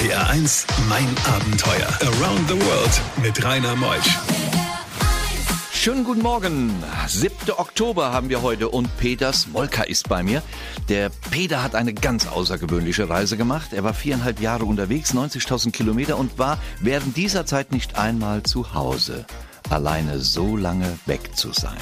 RPR 0.00 0.30
1, 0.30 0.66
mein 0.88 1.06
Abenteuer. 1.26 1.86
Around 2.00 2.48
the 2.48 2.54
World 2.54 3.02
mit 3.22 3.44
Rainer 3.44 3.76
Meusch. 3.76 4.18
Schönen 5.74 6.04
guten 6.04 6.22
Morgen. 6.22 6.72
7. 7.06 7.50
Oktober 7.58 8.10
haben 8.10 8.30
wir 8.30 8.40
heute 8.40 8.70
und 8.70 8.88
Peter 8.96 9.30
Smolka 9.34 9.82
ist 9.82 10.08
bei 10.08 10.22
mir. 10.22 10.42
Der 10.88 11.10
Peter 11.30 11.62
hat 11.62 11.74
eine 11.74 11.92
ganz 11.92 12.26
außergewöhnliche 12.26 13.10
Reise 13.10 13.36
gemacht. 13.36 13.74
Er 13.74 13.84
war 13.84 13.92
viereinhalb 13.92 14.40
Jahre 14.40 14.64
unterwegs, 14.64 15.12
90.000 15.12 15.70
Kilometer 15.70 16.16
und 16.16 16.38
war 16.38 16.58
während 16.80 17.18
dieser 17.18 17.44
Zeit 17.44 17.70
nicht 17.70 17.98
einmal 17.98 18.42
zu 18.42 18.72
Hause. 18.72 19.26
Alleine 19.68 20.20
so 20.20 20.56
lange 20.56 20.98
weg 21.04 21.36
zu 21.36 21.52
sein. 21.52 21.76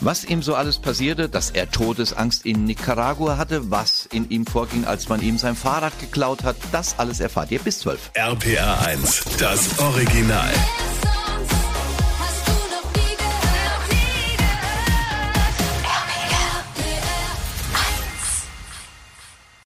Was 0.00 0.24
ihm 0.24 0.42
so 0.42 0.54
alles 0.54 0.78
passierte, 0.78 1.28
dass 1.28 1.50
er 1.50 1.70
Todesangst 1.70 2.44
in 2.44 2.64
Nicaragua 2.64 3.36
hatte, 3.38 3.70
was 3.70 4.06
in 4.12 4.28
ihm 4.30 4.46
vorging, 4.46 4.84
als 4.84 5.08
man 5.08 5.22
ihm 5.22 5.38
sein 5.38 5.56
Fahrrad 5.56 5.98
geklaut 5.98 6.42
hat, 6.42 6.56
das 6.72 6.98
alles 6.98 7.20
erfahrt 7.20 7.50
ihr 7.50 7.60
bis 7.60 7.80
12. 7.80 8.10
RPR 8.14 8.86
1, 8.86 9.24
das 9.38 9.78
Original. 9.78 10.52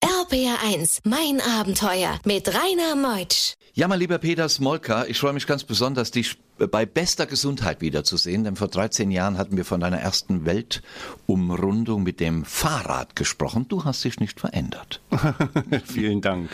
RPR 0.03 0.59
1, 0.63 1.01
mein 1.05 1.41
Abenteuer 1.41 2.21
mit 2.25 2.49
Rainer 2.49 2.95
Meutsch. 2.97 3.55
Ja, 3.75 3.89
mein 3.89 3.99
lieber 3.99 4.19
Peter 4.19 4.49
Smolka, 4.49 5.07
ich 5.07 5.19
freue 5.19 5.33
mich 5.33 5.47
ganz 5.47 5.65
besonders, 5.65 6.11
dich 6.11 6.37
bei 6.67 6.87
bester 6.87 7.27
Gesundheit 7.27 7.81
wiederzusehen, 7.81 8.45
denn 8.45 8.57
vor 8.57 8.69
13 8.69 9.11
Jahren 9.11 9.39
hatten 9.39 9.57
wir 9.57 9.65
von 9.65 9.81
deiner 9.81 9.99
ersten 9.99 10.45
Weltumrundung 10.45 12.03
mit 12.03 12.21
dem 12.21 12.45
Fahrrad 12.45 13.15
gesprochen. 13.15 13.67
Du 13.69 13.85
hast 13.85 14.05
dich 14.05 14.19
nicht 14.19 14.41
verändert. 14.41 15.01
Vielen 15.85 16.21
Dank. 16.21 16.51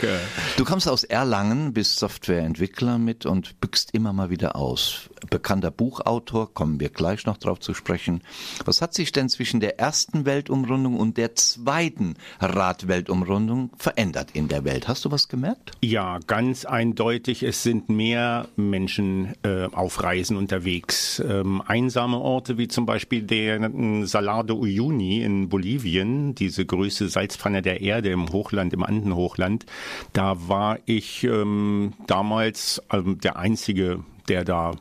Du 0.56 0.64
kommst 0.64 0.88
aus 0.88 1.04
Erlangen, 1.04 1.72
bist 1.72 1.98
Softwareentwickler 1.98 2.98
mit 2.98 3.24
und 3.24 3.60
bückst 3.60 3.94
immer 3.94 4.12
mal 4.12 4.30
wieder 4.30 4.56
aus. 4.56 5.08
Bekannter 5.30 5.70
Buchautor, 5.70 6.52
kommen 6.52 6.80
wir 6.80 6.90
gleich 6.90 7.24
noch 7.24 7.38
drauf 7.38 7.60
zu 7.60 7.72
sprechen. 7.72 8.20
Was 8.64 8.82
hat 8.82 8.92
sich 8.92 9.12
denn 9.12 9.28
zwischen 9.28 9.60
der 9.60 9.78
ersten 9.78 10.26
Weltumrundung 10.26 10.98
und 10.98 11.16
der 11.16 11.34
zweiten 11.34 12.14
Radweltumrundung 12.40 13.70
verändert 13.78 14.30
in 14.34 14.48
der 14.48 14.64
Welt? 14.64 14.86
Hast 14.86 15.04
du 15.04 15.10
was 15.10 15.28
gemerkt? 15.28 15.72
Ja, 15.82 16.18
ganz 16.26 16.64
eindeutig. 16.64 17.42
Es 17.42 17.62
sind 17.62 17.88
mehr 17.88 18.48
Menschen 18.56 19.34
äh, 19.42 19.64
auf 19.72 19.93
auf 19.94 20.02
Reisen 20.02 20.36
unterwegs. 20.36 21.22
Ähm, 21.24 21.62
einsame 21.66 22.18
Orte 22.18 22.58
wie 22.58 22.68
zum 22.68 22.84
Beispiel 22.84 23.22
der 23.22 23.70
Salar 24.06 24.44
de 24.44 24.56
Uyuni 24.56 25.22
in 25.22 25.48
Bolivien, 25.48 26.34
diese 26.34 26.66
größte 26.66 27.08
Salzpfanne 27.08 27.62
der 27.62 27.80
Erde 27.80 28.10
im 28.10 28.32
Hochland, 28.32 28.72
im 28.72 28.82
Andenhochland. 28.82 29.66
Da 30.12 30.48
war 30.48 30.78
ich 30.86 31.24
ähm, 31.24 31.92
damals 32.06 32.82
ähm, 32.92 33.18
der 33.20 33.36
Einzige, 33.36 34.00
der 34.28 34.44
da 34.44 34.72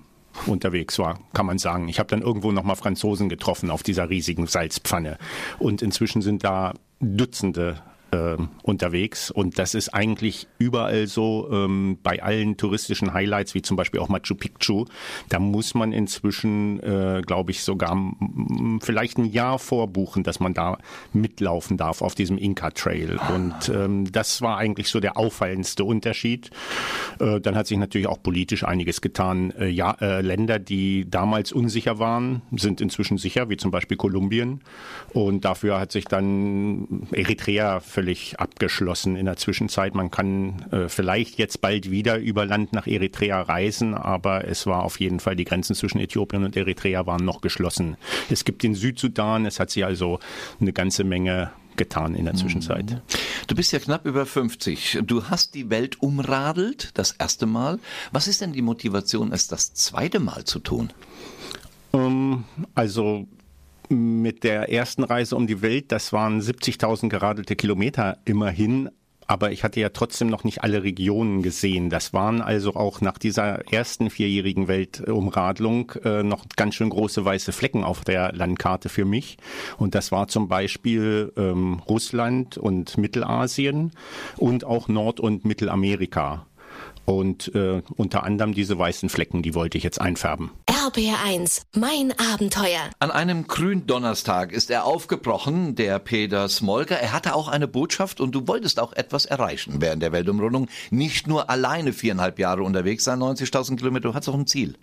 unterwegs 0.47 0.97
war, 0.97 1.19
kann 1.33 1.45
man 1.45 1.59
sagen. 1.59 1.89
Ich 1.89 1.99
habe 1.99 2.09
dann 2.09 2.23
irgendwo 2.23 2.51
nochmal 2.51 2.75
Franzosen 2.75 3.29
getroffen 3.29 3.69
auf 3.69 3.83
dieser 3.83 4.09
riesigen 4.09 4.47
Salzpfanne. 4.47 5.19
Und 5.59 5.83
inzwischen 5.83 6.23
sind 6.23 6.43
da 6.43 6.73
Dutzende 6.99 7.81
äh, 8.13 8.37
unterwegs. 8.61 9.31
Und 9.31 9.57
das 9.57 9.73
ist 9.73 9.89
eigentlich 9.89 10.47
überall 10.59 11.07
so 11.07 11.49
ähm, 11.51 11.97
bei 12.03 12.21
allen 12.21 12.57
touristischen 12.57 13.13
Highlights, 13.13 13.55
wie 13.55 13.61
zum 13.61 13.75
Beispiel 13.75 13.99
auch 13.99 14.09
Machu 14.09 14.35
Picchu. 14.35 14.85
Da 15.29 15.39
muss 15.39 15.73
man 15.73 15.91
inzwischen, 15.91 16.81
äh, 16.81 17.21
glaube 17.25 17.51
ich, 17.51 17.63
sogar 17.63 17.97
vielleicht 18.81 19.17
ein 19.17 19.25
Jahr 19.25 19.59
vorbuchen, 19.59 20.23
dass 20.23 20.39
man 20.39 20.53
da 20.53 20.77
mitlaufen 21.11 21.77
darf 21.77 22.01
auf 22.01 22.15
diesem 22.15 22.37
Inca 22.37 22.69
Trail. 22.71 23.19
Und 23.33 23.69
ähm, 23.69 24.11
das 24.11 24.41
war 24.41 24.57
eigentlich 24.57 24.89
so 24.89 24.99
der 24.99 25.17
auffallendste 25.17 25.83
Unterschied. 25.83 26.51
Äh, 27.19 27.41
dann 27.41 27.55
hat 27.55 27.67
sich 27.67 27.77
natürlich 27.77 28.07
auch 28.07 28.21
politisch 28.21 28.63
einiges 28.63 29.01
getan. 29.01 29.51
Äh, 29.57 29.69
ja, 29.69 29.91
äh, 30.01 30.21
Länder, 30.21 30.59
die 30.59 31.09
damals 31.09 31.51
unsicher 31.51 31.97
waren, 31.97 32.43
sind 32.55 32.79
inzwischen 32.79 33.17
sicher, 33.17 33.49
wie 33.49 33.57
zum 33.57 33.71
Beispiel 33.71 33.97
Kolumbien. 33.97 34.61
Und 35.13 35.45
dafür 35.45 35.79
hat 35.79 35.91
sich 35.91 36.05
dann 36.05 37.07
Eritrea 37.11 37.79
völlig 37.79 38.02
völlig 38.03 38.37
abgeschlossen 38.37 39.15
in 39.15 39.25
der 39.25 39.37
Zwischenzeit. 39.37 39.95
Man 39.95 40.11
kann 40.11 40.65
äh, 40.71 40.89
vielleicht 40.89 41.37
jetzt 41.37 41.61
bald 41.61 41.89
wieder 41.89 42.17
über 42.17 42.45
Land 42.45 42.73
nach 42.73 42.85
Eritrea 42.85 43.41
reisen, 43.41 43.93
aber 43.93 44.45
es 44.45 44.65
war 44.65 44.83
auf 44.83 44.99
jeden 44.99 45.21
Fall, 45.21 45.37
die 45.37 45.45
Grenzen 45.45 45.73
zwischen 45.73 45.99
Äthiopien 45.99 46.43
und 46.43 46.57
Eritrea 46.57 47.05
waren 47.05 47.23
noch 47.23 47.39
geschlossen. 47.39 47.95
Es 48.29 48.43
gibt 48.43 48.61
den 48.61 48.75
Südsudan, 48.75 49.45
es 49.45 49.61
hat 49.61 49.69
sich 49.69 49.85
also 49.85 50.19
eine 50.59 50.73
ganze 50.73 51.05
Menge 51.05 51.51
getan 51.77 52.13
in 52.13 52.25
der 52.25 52.35
Zwischenzeit. 52.35 52.91
Mhm. 52.91 53.01
Du 53.47 53.55
bist 53.55 53.71
ja 53.71 53.79
knapp 53.79 54.05
über 54.05 54.25
50. 54.25 54.99
Du 55.05 55.29
hast 55.29 55.55
die 55.55 55.69
Welt 55.69 56.01
umradelt, 56.01 56.91
das 56.95 57.11
erste 57.11 57.45
Mal. 57.45 57.79
Was 58.11 58.27
ist 58.27 58.41
denn 58.41 58.51
die 58.51 58.61
Motivation, 58.61 59.31
es 59.31 59.47
das 59.47 59.73
zweite 59.73 60.19
Mal 60.19 60.43
zu 60.43 60.59
tun? 60.59 60.91
Um, 61.91 62.01
ähm, 62.01 62.65
also 62.75 63.27
mit 63.89 64.43
der 64.43 64.71
ersten 64.71 65.03
Reise 65.03 65.35
um 65.35 65.47
die 65.47 65.61
Welt, 65.61 65.91
das 65.91 66.13
waren 66.13 66.41
70.000 66.41 67.09
geradelte 67.09 67.55
Kilometer 67.55 68.17
immerhin. 68.25 68.89
Aber 69.25 69.51
ich 69.51 69.63
hatte 69.63 69.79
ja 69.79 69.89
trotzdem 69.89 70.27
noch 70.27 70.43
nicht 70.43 70.63
alle 70.63 70.83
Regionen 70.83 71.41
gesehen. 71.43 71.89
Das 71.89 72.13
waren 72.13 72.41
also 72.41 72.75
auch 72.75 72.99
nach 72.99 73.17
dieser 73.17 73.71
ersten 73.71 74.09
vierjährigen 74.09 74.67
Weltumradlung 74.67 75.93
äh, 76.03 76.23
noch 76.23 76.45
ganz 76.55 76.75
schön 76.75 76.89
große 76.89 77.23
weiße 77.23 77.53
Flecken 77.53 77.83
auf 77.83 78.01
der 78.01 78.33
Landkarte 78.33 78.89
für 78.89 79.05
mich. 79.05 79.37
Und 79.77 79.95
das 79.95 80.11
war 80.11 80.27
zum 80.27 80.49
Beispiel 80.49 81.31
ähm, 81.37 81.79
Russland 81.87 82.57
und 82.57 82.97
Mittelasien 82.97 83.91
und 84.37 84.65
auch 84.65 84.87
Nord- 84.89 85.21
und 85.21 85.45
Mittelamerika. 85.45 86.45
Und 87.05 87.53
äh, 87.53 87.81
unter 87.95 88.23
anderem 88.23 88.53
diese 88.53 88.77
weißen 88.77 89.09
Flecken, 89.09 89.41
die 89.41 89.55
wollte 89.55 89.77
ich 89.77 89.83
jetzt 89.83 89.99
einfärben. 89.99 90.51
RBR1, 90.83 91.61
mein 91.77 92.13
Abenteuer. 92.33 92.89
An 92.99 93.09
einem 93.09 93.47
Gründonnerstag 93.47 94.51
ist 94.51 94.69
er 94.69 94.83
aufgebrochen, 94.83 95.75
der 95.75 95.97
Peter 95.99 96.49
Smolker. 96.49 96.97
Er 96.99 97.13
hatte 97.13 97.35
auch 97.35 97.47
eine 97.47 97.69
Botschaft 97.69 98.19
und 98.19 98.35
du 98.35 98.49
wolltest 98.49 98.81
auch 98.81 98.91
etwas 98.91 99.25
erreichen 99.25 99.75
während 99.79 100.03
der 100.03 100.11
Weltumrundung. 100.11 100.67
Nicht 100.91 101.25
nur 101.25 101.49
alleine 101.49 101.93
viereinhalb 101.93 102.37
Jahre 102.37 102.63
unterwegs 102.63 103.05
sein, 103.05 103.19
90.000 103.19 103.77
Kilometer, 103.77 104.09
du 104.09 104.13
hattest 104.13 104.27
auch 104.27 104.37
ein 104.37 104.45
Ziel. 104.45 104.75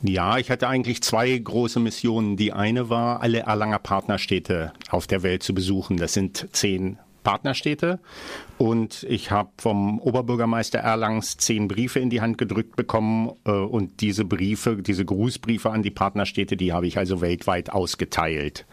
Ja, 0.00 0.38
ich 0.38 0.48
hatte 0.48 0.68
eigentlich 0.68 1.02
zwei 1.02 1.36
große 1.36 1.80
Missionen. 1.80 2.36
Die 2.36 2.52
eine 2.52 2.88
war, 2.88 3.20
alle 3.20 3.40
Erlanger 3.40 3.80
Partnerstädte 3.80 4.72
auf 4.90 5.08
der 5.08 5.24
Welt 5.24 5.42
zu 5.42 5.54
besuchen. 5.54 5.96
Das 5.96 6.12
sind 6.12 6.50
zehn 6.52 7.00
Partnerstädte 7.22 8.00
und 8.62 9.04
ich 9.08 9.32
habe 9.32 9.50
vom 9.58 9.98
Oberbürgermeister 9.98 10.78
Erlangs 10.78 11.36
zehn 11.36 11.66
Briefe 11.66 11.98
in 11.98 12.10
die 12.10 12.20
Hand 12.20 12.38
gedrückt 12.38 12.76
bekommen. 12.76 13.32
Äh, 13.44 13.50
und 13.50 14.00
diese 14.00 14.24
Briefe, 14.24 14.76
diese 14.76 15.04
Grußbriefe 15.04 15.68
an 15.70 15.82
die 15.82 15.90
Partnerstädte, 15.90 16.56
die 16.56 16.72
habe 16.72 16.86
ich 16.86 16.96
also 16.96 17.20
weltweit 17.20 17.70
ausgeteilt. 17.70 18.64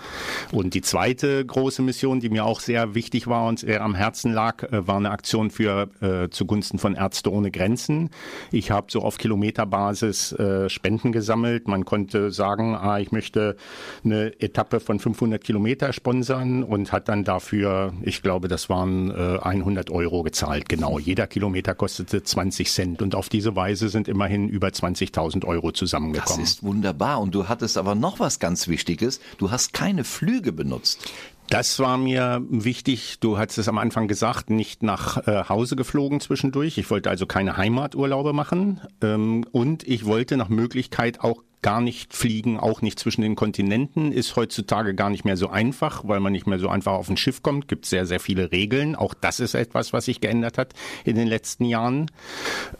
Und 0.51 0.75
die 0.75 0.81
zweite 0.81 1.43
große 1.43 1.81
Mission, 1.81 2.19
die 2.19 2.29
mir 2.29 2.45
auch 2.45 2.59
sehr 2.59 2.93
wichtig 2.93 3.25
war 3.25 3.47
und 3.47 3.61
sehr 3.61 3.81
am 3.81 3.95
Herzen 3.95 4.31
lag, 4.31 4.61
äh, 4.61 4.85
war 4.85 4.97
eine 4.97 5.09
Aktion 5.09 5.49
für 5.49 5.89
äh, 6.01 6.29
zugunsten 6.29 6.77
von 6.77 6.93
Ärzte 6.93 7.31
ohne 7.31 7.49
Grenzen. 7.49 8.11
Ich 8.51 8.69
habe 8.69 8.91
so 8.91 9.01
auf 9.01 9.17
Kilometerbasis 9.17 10.35
Spenden 10.67 11.11
gesammelt. 11.11 11.67
Man 11.67 11.85
konnte 11.85 12.31
sagen, 12.31 12.75
ah, 12.75 12.99
ich 12.99 13.11
möchte 13.11 13.55
eine 14.03 14.39
Etappe 14.39 14.79
von 14.79 14.99
500 14.99 15.43
Kilometer 15.43 15.93
sponsern 15.93 16.63
und 16.63 16.91
hat 16.91 17.09
dann 17.09 17.23
dafür, 17.23 17.93
ich 18.01 18.21
glaube, 18.21 18.38
das 18.47 18.69
waren 18.69 19.11
äh, 19.11 19.39
100 19.39 19.79
100 19.79 19.91
Euro 19.91 20.23
gezahlt, 20.23 20.67
genau. 20.67 20.99
Jeder 20.99 21.27
Kilometer 21.27 21.73
kostete 21.73 22.23
20 22.23 22.71
Cent 22.71 23.01
und 23.01 23.15
auf 23.15 23.29
diese 23.29 23.55
Weise 23.55 23.89
sind 23.89 24.07
immerhin 24.07 24.49
über 24.49 24.67
20.000 24.67 25.45
Euro 25.45 25.71
zusammengekommen. 25.71 26.39
Das 26.39 26.49
ist 26.49 26.63
wunderbar 26.63 27.21
und 27.21 27.33
du 27.33 27.47
hattest 27.47 27.77
aber 27.77 27.95
noch 27.95 28.19
was 28.19 28.39
ganz 28.39 28.67
Wichtiges. 28.67 29.19
Du 29.37 29.51
hast 29.51 29.73
keine 29.73 30.03
Flüge 30.03 30.51
benutzt. 30.51 31.11
Das 31.49 31.79
war 31.79 31.97
mir 31.97 32.43
wichtig. 32.49 33.19
Du 33.21 33.39
hast 33.39 33.57
es 33.57 33.67
am 33.67 33.79
Anfang 33.79 34.07
gesagt, 34.07 34.51
nicht 34.51 34.83
nach 34.83 35.25
äh, 35.27 35.45
Hause 35.49 35.75
geflogen 35.75 36.19
zwischendurch. 36.19 36.77
Ich 36.77 36.91
wollte 36.91 37.09
also 37.09 37.25
keine 37.25 37.57
Heimaturlaube 37.57 38.33
machen. 38.33 38.81
Ähm, 39.01 39.45
und 39.51 39.87
ich 39.87 40.05
wollte 40.05 40.37
nach 40.37 40.49
Möglichkeit 40.49 41.21
auch 41.21 41.41
gar 41.61 41.81
nicht 41.81 42.13
fliegen, 42.13 42.57
auch 42.57 42.81
nicht 42.81 42.99
zwischen 42.99 43.21
den 43.21 43.35
Kontinenten, 43.35 44.11
ist 44.11 44.35
heutzutage 44.35 44.95
gar 44.95 45.09
nicht 45.09 45.25
mehr 45.25 45.35
so 45.35 45.49
einfach, 45.49 46.07
weil 46.07 46.19
man 46.19 46.31
nicht 46.31 46.47
mehr 46.47 46.59
so 46.59 46.69
einfach 46.69 46.93
auf 46.93 47.09
ein 47.09 47.17
Schiff 47.17 47.43
kommt. 47.43 47.67
Gibt 47.67 47.85
sehr, 47.85 48.05
sehr 48.05 48.19
viele 48.19 48.51
Regeln. 48.51 48.95
Auch 48.95 49.13
das 49.13 49.39
ist 49.39 49.55
etwas, 49.55 49.91
was 49.91 50.05
sich 50.05 50.21
geändert 50.21 50.57
hat 50.57 50.73
in 51.03 51.15
den 51.15 51.27
letzten 51.27 51.65
Jahren. 51.65 52.09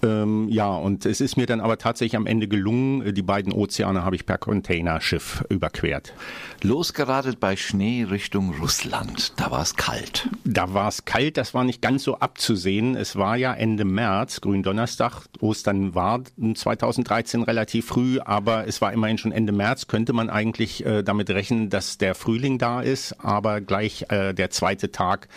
Ähm, 0.01 0.47
ja, 0.49 0.69
und 0.69 1.05
es 1.05 1.19
ist 1.19 1.35
mir 1.35 1.45
dann 1.45 1.59
aber 1.59 1.77
tatsächlich 1.77 2.15
am 2.15 2.25
Ende 2.25 2.47
gelungen. 2.47 3.13
Die 3.13 3.21
beiden 3.21 3.51
Ozeane 3.51 4.03
habe 4.03 4.15
ich 4.15 4.25
per 4.25 4.37
Containerschiff 4.37 5.43
überquert. 5.49 6.13
Losgeradelt 6.61 7.39
bei 7.39 7.57
Schnee 7.57 8.03
Richtung 8.03 8.55
Russland. 8.61 9.33
Da 9.37 9.51
war 9.51 9.61
es 9.61 9.75
kalt. 9.75 10.29
Da 10.45 10.73
war 10.73 10.87
es 10.87 11.03
kalt. 11.03 11.35
Das 11.35 11.53
war 11.53 11.65
nicht 11.65 11.81
ganz 11.81 12.03
so 12.03 12.19
abzusehen. 12.19 12.95
Es 12.95 13.17
war 13.17 13.35
ja 13.35 13.53
Ende 13.53 13.83
März, 13.83 14.39
Gründonnerstag. 14.39 15.25
Ostern 15.41 15.95
war 15.95 16.21
2013 16.53 17.43
relativ 17.43 17.87
früh, 17.87 18.19
aber 18.19 18.68
es 18.69 18.81
war 18.81 18.93
immerhin 18.93 19.17
schon 19.17 19.31
Ende 19.31 19.51
März, 19.51 19.87
könnte 19.87 20.13
man 20.13 20.29
eigentlich 20.29 20.85
äh, 20.85 21.03
damit 21.03 21.29
rechnen, 21.29 21.69
dass 21.69 21.97
der 21.97 22.15
Frühling 22.15 22.57
da 22.59 22.81
ist, 22.81 23.13
aber 23.19 23.59
gleich 23.59 24.05
äh, 24.09 24.33
der 24.33 24.51
zweite 24.51 24.91
Tag 24.91 25.27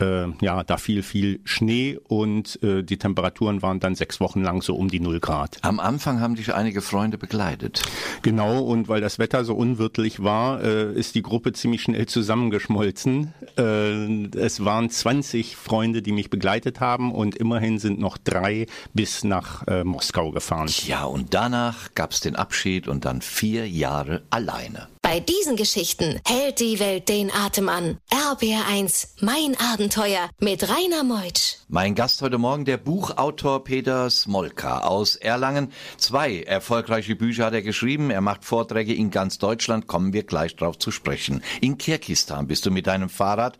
äh, 0.00 0.26
ja, 0.40 0.64
da 0.64 0.76
fiel 0.76 1.02
viel 1.02 1.40
Schnee 1.44 1.98
und 2.08 2.62
äh, 2.62 2.82
die 2.82 2.98
Temperaturen 2.98 3.62
waren 3.62 3.80
dann 3.80 3.94
sechs 3.94 4.20
Wochen 4.20 4.42
lang 4.42 4.62
so 4.62 4.74
um 4.74 4.88
die 4.88 5.00
null 5.00 5.20
Grad. 5.20 5.58
Am 5.62 5.80
Anfang 5.80 6.20
haben 6.20 6.34
dich 6.34 6.54
einige 6.54 6.82
Freunde 6.82 7.18
begleitet. 7.18 7.82
Genau, 8.22 8.60
und 8.60 8.88
weil 8.88 9.00
das 9.00 9.18
Wetter 9.18 9.44
so 9.44 9.54
unwirtlich 9.54 10.22
war, 10.22 10.62
äh, 10.62 10.92
ist 10.92 11.14
die 11.14 11.22
Gruppe 11.22 11.52
ziemlich 11.52 11.82
schnell 11.82 12.06
zusammengeschmolzen. 12.06 13.32
Äh, 13.56 14.26
es 14.36 14.64
waren 14.64 14.90
20 14.90 15.56
Freunde, 15.56 16.02
die 16.02 16.12
mich 16.12 16.30
begleitet 16.30 16.80
haben 16.80 17.12
und 17.12 17.36
immerhin 17.36 17.78
sind 17.78 17.98
noch 17.98 18.18
drei 18.18 18.66
bis 18.94 19.24
nach 19.24 19.66
äh, 19.66 19.84
Moskau 19.84 20.30
gefahren. 20.30 20.68
Ja, 20.86 21.04
und 21.04 21.34
danach 21.34 21.94
gab's 21.94 22.20
den 22.20 22.36
Abschied 22.36 22.88
und 22.88 23.04
dann 23.04 23.20
vier 23.20 23.68
Jahre 23.68 24.22
alleine. 24.30 24.88
Bei 25.08 25.20
diesen 25.20 25.54
Geschichten 25.54 26.20
hält 26.26 26.58
die 26.58 26.80
Welt 26.80 27.08
den 27.08 27.30
Atem 27.30 27.68
an. 27.68 27.98
RBR1, 28.10 29.10
mein 29.20 29.56
Abenteuer 29.56 30.30
mit 30.40 30.68
Rainer 30.68 31.04
Meutsch. 31.04 31.58
Mein 31.68 31.94
Gast 31.94 32.22
heute 32.22 32.38
Morgen, 32.38 32.64
der 32.64 32.76
Buchautor 32.76 33.62
Peter 33.62 34.10
Smolka 34.10 34.80
aus 34.80 35.14
Erlangen. 35.14 35.70
Zwei 35.96 36.42
erfolgreiche 36.42 37.14
Bücher 37.14 37.44
hat 37.44 37.54
er 37.54 37.62
geschrieben. 37.62 38.10
Er 38.10 38.20
macht 38.20 38.44
Vorträge 38.44 38.94
in 38.94 39.12
ganz 39.12 39.38
Deutschland. 39.38 39.86
Kommen 39.86 40.12
wir 40.12 40.24
gleich 40.24 40.56
drauf 40.56 40.76
zu 40.76 40.90
sprechen. 40.90 41.40
In 41.60 41.78
Kirgistan 41.78 42.48
bist 42.48 42.66
du 42.66 42.72
mit 42.72 42.88
deinem 42.88 43.08
Fahrrad 43.08 43.58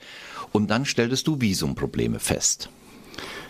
und 0.51 0.69
dann 0.69 0.85
stelltest 0.85 1.29
du 1.29 1.41
Visumprobleme 1.41 2.19
fest. 2.19 2.71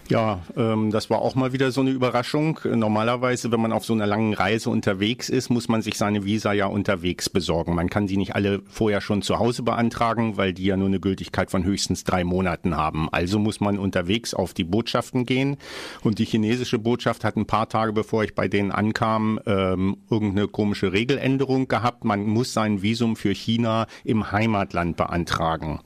Ja, 0.08 0.40
ähm, 0.56 0.92
das 0.92 1.10
war 1.10 1.20
auch 1.20 1.34
mal 1.34 1.52
wieder 1.52 1.72
so 1.72 1.80
eine 1.80 1.90
Überraschung. 1.90 2.60
Normalerweise, 2.64 3.50
wenn 3.50 3.60
man 3.60 3.72
auf 3.72 3.84
so 3.84 3.92
einer 3.92 4.06
langen 4.06 4.34
Reise 4.34 4.70
unterwegs 4.70 5.28
ist, 5.28 5.50
muss 5.50 5.68
man 5.68 5.82
sich 5.82 5.98
seine 5.98 6.24
Visa 6.24 6.52
ja 6.52 6.66
unterwegs 6.66 7.28
besorgen. 7.28 7.74
Man 7.74 7.90
kann 7.90 8.06
sie 8.06 8.16
nicht 8.16 8.36
alle 8.36 8.62
vorher 8.68 9.00
schon 9.00 9.22
zu 9.22 9.38
Hause 9.40 9.64
beantragen, 9.64 10.36
weil 10.36 10.52
die 10.52 10.64
ja 10.64 10.76
nur 10.76 10.86
eine 10.86 11.00
Gültigkeit 11.00 11.50
von 11.50 11.64
höchstens 11.64 12.04
drei 12.04 12.22
Monaten 12.22 12.76
haben. 12.76 13.08
Also 13.10 13.40
muss 13.40 13.60
man 13.60 13.78
unterwegs 13.78 14.32
auf 14.32 14.54
die 14.54 14.64
Botschaften 14.64 15.26
gehen. 15.26 15.56
Und 16.02 16.20
die 16.20 16.24
chinesische 16.24 16.78
Botschaft 16.78 17.24
hat 17.24 17.36
ein 17.36 17.46
paar 17.46 17.68
Tage 17.68 17.92
bevor 17.92 18.22
ich 18.22 18.34
bei 18.34 18.46
denen 18.46 18.70
ankam, 18.70 19.40
ähm, 19.46 19.96
irgendeine 20.08 20.46
komische 20.46 20.92
Regeländerung 20.92 21.66
gehabt. 21.66 22.04
Man 22.04 22.26
muss 22.26 22.52
sein 22.52 22.80
Visum 22.82 23.16
für 23.16 23.34
China 23.34 23.86
im 24.04 24.30
Heimatland 24.30 24.96
beantragen. 24.96 25.80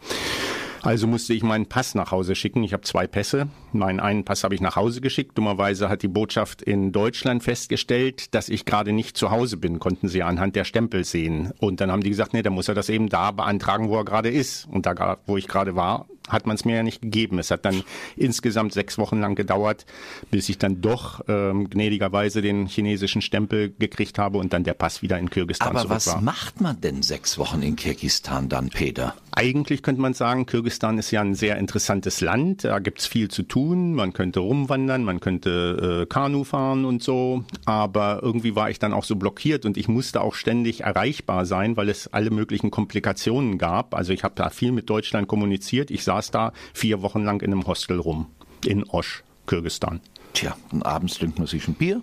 Also 0.82 1.06
musste 1.06 1.32
ich 1.32 1.42
meinen 1.42 1.66
Pass 1.66 1.94
nach 1.94 2.10
Hause 2.10 2.34
schicken. 2.34 2.62
Ich 2.64 2.72
habe 2.72 2.82
zwei 2.82 3.06
Pässe. 3.06 3.48
Meinen 3.72 4.00
einen 4.00 4.24
Pass 4.24 4.44
habe 4.44 4.54
ich 4.54 4.60
nach 4.60 4.76
Hause 4.76 5.00
geschickt. 5.00 5.36
Dummerweise 5.36 5.88
hat 5.88 6.02
die 6.02 6.08
Botschaft 6.08 6.62
in 6.62 6.92
Deutschland 6.92 7.42
festgestellt, 7.42 8.34
dass 8.34 8.48
ich 8.48 8.64
gerade 8.64 8.92
nicht 8.92 9.16
zu 9.16 9.30
Hause 9.30 9.56
bin, 9.56 9.78
konnten 9.78 10.08
sie 10.08 10.22
anhand 10.22 10.56
der 10.56 10.64
Stempel 10.64 11.04
sehen. 11.04 11.52
Und 11.58 11.80
dann 11.80 11.90
haben 11.90 12.02
die 12.02 12.10
gesagt, 12.10 12.32
nee, 12.32 12.42
dann 12.42 12.52
muss 12.52 12.68
er 12.68 12.74
das 12.74 12.88
eben 12.88 13.08
da 13.08 13.30
beantragen, 13.30 13.88
wo 13.88 13.96
er 13.96 14.04
gerade 14.04 14.30
ist. 14.30 14.66
Und 14.70 14.86
da, 14.86 15.18
wo 15.26 15.36
ich 15.36 15.48
gerade 15.48 15.76
war, 15.76 16.06
hat 16.28 16.46
man 16.46 16.54
es 16.54 16.64
mir 16.64 16.76
ja 16.76 16.82
nicht 16.82 17.02
gegeben. 17.02 17.38
Es 17.38 17.50
hat 17.50 17.64
dann 17.64 17.82
insgesamt 18.16 18.72
sechs 18.72 18.98
Wochen 18.98 19.20
lang 19.20 19.34
gedauert, 19.34 19.86
bis 20.30 20.48
ich 20.48 20.58
dann 20.58 20.80
doch 20.80 21.22
ähm, 21.28 21.68
gnädigerweise 21.68 22.42
den 22.42 22.66
chinesischen 22.66 23.22
Stempel 23.22 23.74
gekriegt 23.78 24.18
habe 24.18 24.38
und 24.38 24.52
dann 24.52 24.64
der 24.64 24.74
Pass 24.74 25.02
wieder 25.02 25.18
in 25.18 25.30
Kirgisistan 25.30 25.68
Aber 25.68 25.80
zurück 25.80 25.96
was 25.96 26.06
war. 26.06 26.20
macht 26.20 26.60
man 26.60 26.80
denn 26.80 27.02
sechs 27.02 27.38
Wochen 27.38 27.62
in 27.62 27.76
Kirgisistan 27.76 28.48
dann, 28.48 28.68
Peter? 28.68 29.14
Eigentlich 29.32 29.82
könnte 29.82 30.00
man 30.00 30.14
sagen, 30.14 30.46
Kirgisistan 30.46 30.98
ist 30.98 31.10
ja 31.10 31.20
ein 31.20 31.34
sehr 31.34 31.56
interessantes 31.56 32.20
Land. 32.20 32.64
Da 32.64 32.78
gibt's 32.78 33.06
viel 33.06 33.28
zu 33.28 33.42
tun. 33.42 33.59
Man 33.68 34.12
könnte 34.12 34.40
rumwandern, 34.40 35.04
man 35.04 35.20
könnte 35.20 36.02
äh, 36.02 36.06
Kanu 36.06 36.44
fahren 36.44 36.84
und 36.84 37.02
so. 37.02 37.44
Aber 37.64 38.20
irgendwie 38.22 38.56
war 38.56 38.70
ich 38.70 38.78
dann 38.78 38.92
auch 38.92 39.04
so 39.04 39.16
blockiert 39.16 39.64
und 39.66 39.76
ich 39.76 39.88
musste 39.88 40.20
auch 40.20 40.34
ständig 40.34 40.82
erreichbar 40.82 41.46
sein, 41.46 41.76
weil 41.76 41.88
es 41.88 42.08
alle 42.08 42.30
möglichen 42.30 42.70
Komplikationen 42.70 43.58
gab. 43.58 43.94
Also 43.94 44.12
ich 44.12 44.24
habe 44.24 44.34
da 44.36 44.50
viel 44.50 44.72
mit 44.72 44.90
Deutschland 44.90 45.28
kommuniziert. 45.28 45.90
Ich 45.90 46.04
saß 46.04 46.30
da 46.30 46.52
vier 46.72 47.02
Wochen 47.02 47.24
lang 47.24 47.42
in 47.42 47.52
einem 47.52 47.66
Hostel 47.66 47.98
rum. 47.98 48.26
In 48.66 48.84
Osch, 48.84 49.22
Kirgisistan. 49.46 50.00
Tja, 50.32 50.56
und 50.72 50.84
abends 50.84 51.18
trinkt 51.18 51.38
man 51.38 51.46
sich 51.46 51.66
ein 51.66 51.74
Bier, 51.74 52.02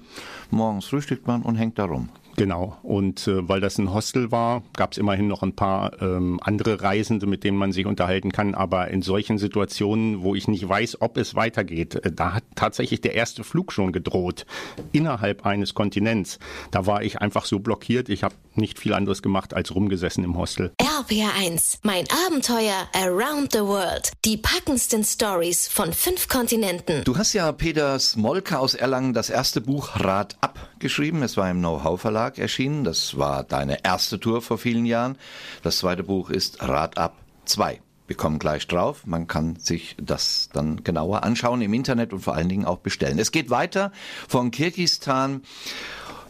morgens 0.51 0.85
frühstückt 0.85 1.27
man 1.27 1.43
und 1.43 1.55
hängt 1.55 1.79
da 1.79 1.85
rum. 1.85 2.09
Genau. 2.37 2.77
Und 2.83 3.27
äh, 3.27 3.49
weil 3.49 3.61
das 3.61 3.79
ein 3.79 3.91
Hostel 3.91 4.31
war, 4.31 4.61
gab 4.75 4.91
es 4.91 4.99
immerhin 4.99 5.27
noch 5.27 5.41
ein 5.41 5.55
paar 5.55 5.99
ähm, 6.03 6.39
andere 6.43 6.83
Reisende, 6.83 7.25
mit 7.25 7.43
denen 7.43 7.57
man 7.57 7.71
sich 7.71 7.87
unterhalten 7.87 8.31
kann. 8.31 8.53
Aber 8.53 8.89
in 8.89 9.01
solchen 9.01 9.39
Situationen, 9.39 10.21
wo 10.21 10.35
ich 10.35 10.47
nicht 10.47 10.69
weiß, 10.69 11.01
ob 11.01 11.17
es 11.17 11.33
weitergeht, 11.33 11.95
äh, 11.95 12.11
da 12.11 12.35
hat 12.35 12.43
tatsächlich 12.55 13.01
der 13.01 13.15
erste 13.15 13.43
Flug 13.43 13.73
schon 13.73 13.91
gedroht 13.91 14.45
innerhalb 14.91 15.47
eines 15.47 15.73
Kontinents. 15.73 16.37
Da 16.69 16.85
war 16.85 17.01
ich 17.01 17.19
einfach 17.19 17.45
so 17.45 17.57
blockiert. 17.57 18.07
Ich 18.07 18.23
habe 18.23 18.35
nicht 18.53 18.77
viel 18.77 18.93
anderes 18.93 19.23
gemacht 19.23 19.55
als 19.55 19.73
rumgesessen 19.73 20.23
im 20.23 20.37
Hostel. 20.37 20.73
RBR1, 20.79 21.79
mein 21.81 22.05
Abenteuer 22.27 22.87
around 22.93 23.51
the 23.51 23.61
world. 23.61 24.11
Die 24.25 24.37
packendsten 24.37 25.03
Stories 25.03 25.67
von 25.67 25.91
fünf 25.91 26.27
Kontinenten. 26.27 27.03
Du 27.03 27.17
hast 27.17 27.33
ja 27.33 27.51
Peter 27.51 27.97
Smolka 27.97 28.57
aus 28.57 28.75
Erlangen 28.75 29.13
das 29.13 29.31
erste 29.31 29.59
Buch 29.59 29.95
Rad 29.95 30.37
ab 30.41 30.66
geschrieben. 30.79 31.23
Es 31.23 31.37
war 31.37 31.49
im 31.49 31.59
Know-how 31.59 31.99
Verlag 31.99 32.37
erschienen. 32.37 32.83
Das 32.83 33.17
war 33.17 33.43
deine 33.43 33.83
erste 33.83 34.19
Tour 34.19 34.41
vor 34.41 34.57
vielen 34.57 34.85
Jahren. 34.85 35.17
Das 35.63 35.77
zweite 35.77 36.03
Buch 36.03 36.29
ist 36.29 36.61
Rad 36.61 36.97
ab 36.97 37.15
2. 37.45 37.81
Wir 38.07 38.15
kommen 38.15 38.39
gleich 38.39 38.67
drauf. 38.67 39.05
Man 39.05 39.27
kann 39.27 39.57
sich 39.57 39.95
das 40.01 40.49
dann 40.53 40.83
genauer 40.83 41.23
anschauen 41.23 41.61
im 41.61 41.73
Internet 41.73 42.13
und 42.13 42.21
vor 42.21 42.35
allen 42.35 42.49
Dingen 42.49 42.65
auch 42.65 42.79
bestellen. 42.79 43.19
Es 43.19 43.31
geht 43.31 43.49
weiter 43.49 43.91
von 44.27 44.51
Kirgisistan. 44.51 45.41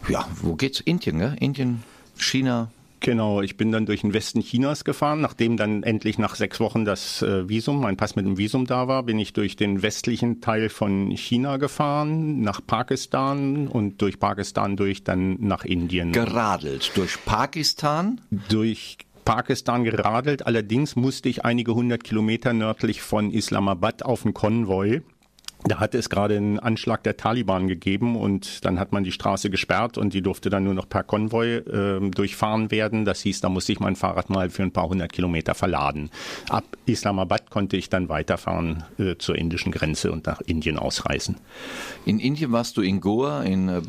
Ja, 0.10 0.28
wo 0.42 0.56
geht's? 0.56 0.80
Indien, 0.80 1.20
gell? 1.20 1.36
Indien, 1.40 1.84
China, 2.18 2.72
Genau, 3.00 3.42
ich 3.42 3.58
bin 3.58 3.72
dann 3.72 3.86
durch 3.86 4.02
den 4.02 4.14
Westen 4.14 4.42
Chinas 4.42 4.84
gefahren. 4.84 5.22
Nachdem 5.22 5.56
dann 5.56 5.84
endlich 5.84 6.18
nach 6.18 6.36
sechs 6.36 6.60
Wochen 6.60 6.84
das 6.84 7.22
äh, 7.22 7.48
Visum, 7.48 7.80
mein 7.82 7.96
Pass 7.98 8.16
mit 8.16 8.26
dem 8.26 8.38
Visum 8.38 8.66
da 8.66 8.88
war, 8.88 9.04
bin 9.04 9.20
ich 9.20 9.34
durch 9.34 9.56
den 9.56 9.82
westlichen 9.82 10.42
Teil 10.42 10.70
von 10.70 11.12
China 11.12 11.58
gefahren, 11.58 12.42
nach 12.42 12.60
Pakistan 12.66 13.68
und 13.68 14.02
durch 14.02 14.20
Pakistan 14.20 14.76
durch 14.76 15.04
dann 15.04 15.38
nach 15.40 15.64
Indien. 15.64 16.12
geradelt 16.12 16.92
durch 16.96 17.24
Pakistan. 17.24 18.20
durch 18.50 18.98
Pakistan 19.26 19.84
geradelt. 19.84 20.48
Allerdings 20.48 20.96
musste 20.96 21.28
ich 21.28 21.44
einige 21.44 21.76
hundert 21.76 22.04
Kilometer 22.04 22.54
nördlich 22.54 23.02
von 23.02 23.32
Islamabad 23.32 24.04
auf 24.04 24.24
einen 24.24 24.34
Konvoi. 24.34 25.02
Da 25.64 25.80
hatte 25.80 25.98
es 25.98 26.10
gerade 26.10 26.38
einen 26.38 26.60
Anschlag 26.60 27.04
der 27.04 27.18
Taliban 27.18 27.68
gegeben 27.68 28.16
und 28.16 28.64
dann 28.64 28.80
hat 28.80 28.92
man 28.92 29.04
die 29.04 29.12
Straße 29.12 29.50
gesperrt 29.50 29.98
und 29.98 30.14
die 30.14 30.22
durfte 30.22 30.50
dann 30.50 30.64
nur 30.64 30.74
noch 30.74 30.88
per 30.88 31.04
Konvoi 31.04 31.58
äh, 31.58 32.10
durchfahren 32.10 32.72
werden. 32.72 33.06
Das 33.06 33.22
hieß, 33.22 33.42
da 33.42 33.50
musste 33.50 33.72
ich 33.72 33.80
mein 33.80 33.96
Fahrrad 33.96 34.30
mal 34.30 34.50
für 34.50 34.64
ein 34.64 34.72
paar 34.72 34.88
hundert 34.88 35.12
Kilometer 35.12 35.56
verladen. 35.56 36.10
Ab 36.50 36.64
Islamabad 36.86 37.50
konnte 37.50 37.76
ich 37.76 37.90
dann 37.90 38.08
weiterfahren 38.08 38.84
äh, 39.00 39.16
zur 39.18 39.36
indischen 39.36 39.72
Grenze 39.72 40.12
und 40.12 40.28
nach 40.28 40.42
Indien 40.42 40.78
ausreisen. 40.78 41.38
In 42.06 42.20
Indien 42.20 42.52
warst 42.52 42.78
du 42.78 42.82
in 42.82 43.02
Goa, 43.02 43.42
in 43.44 43.68
äh, 43.68 43.82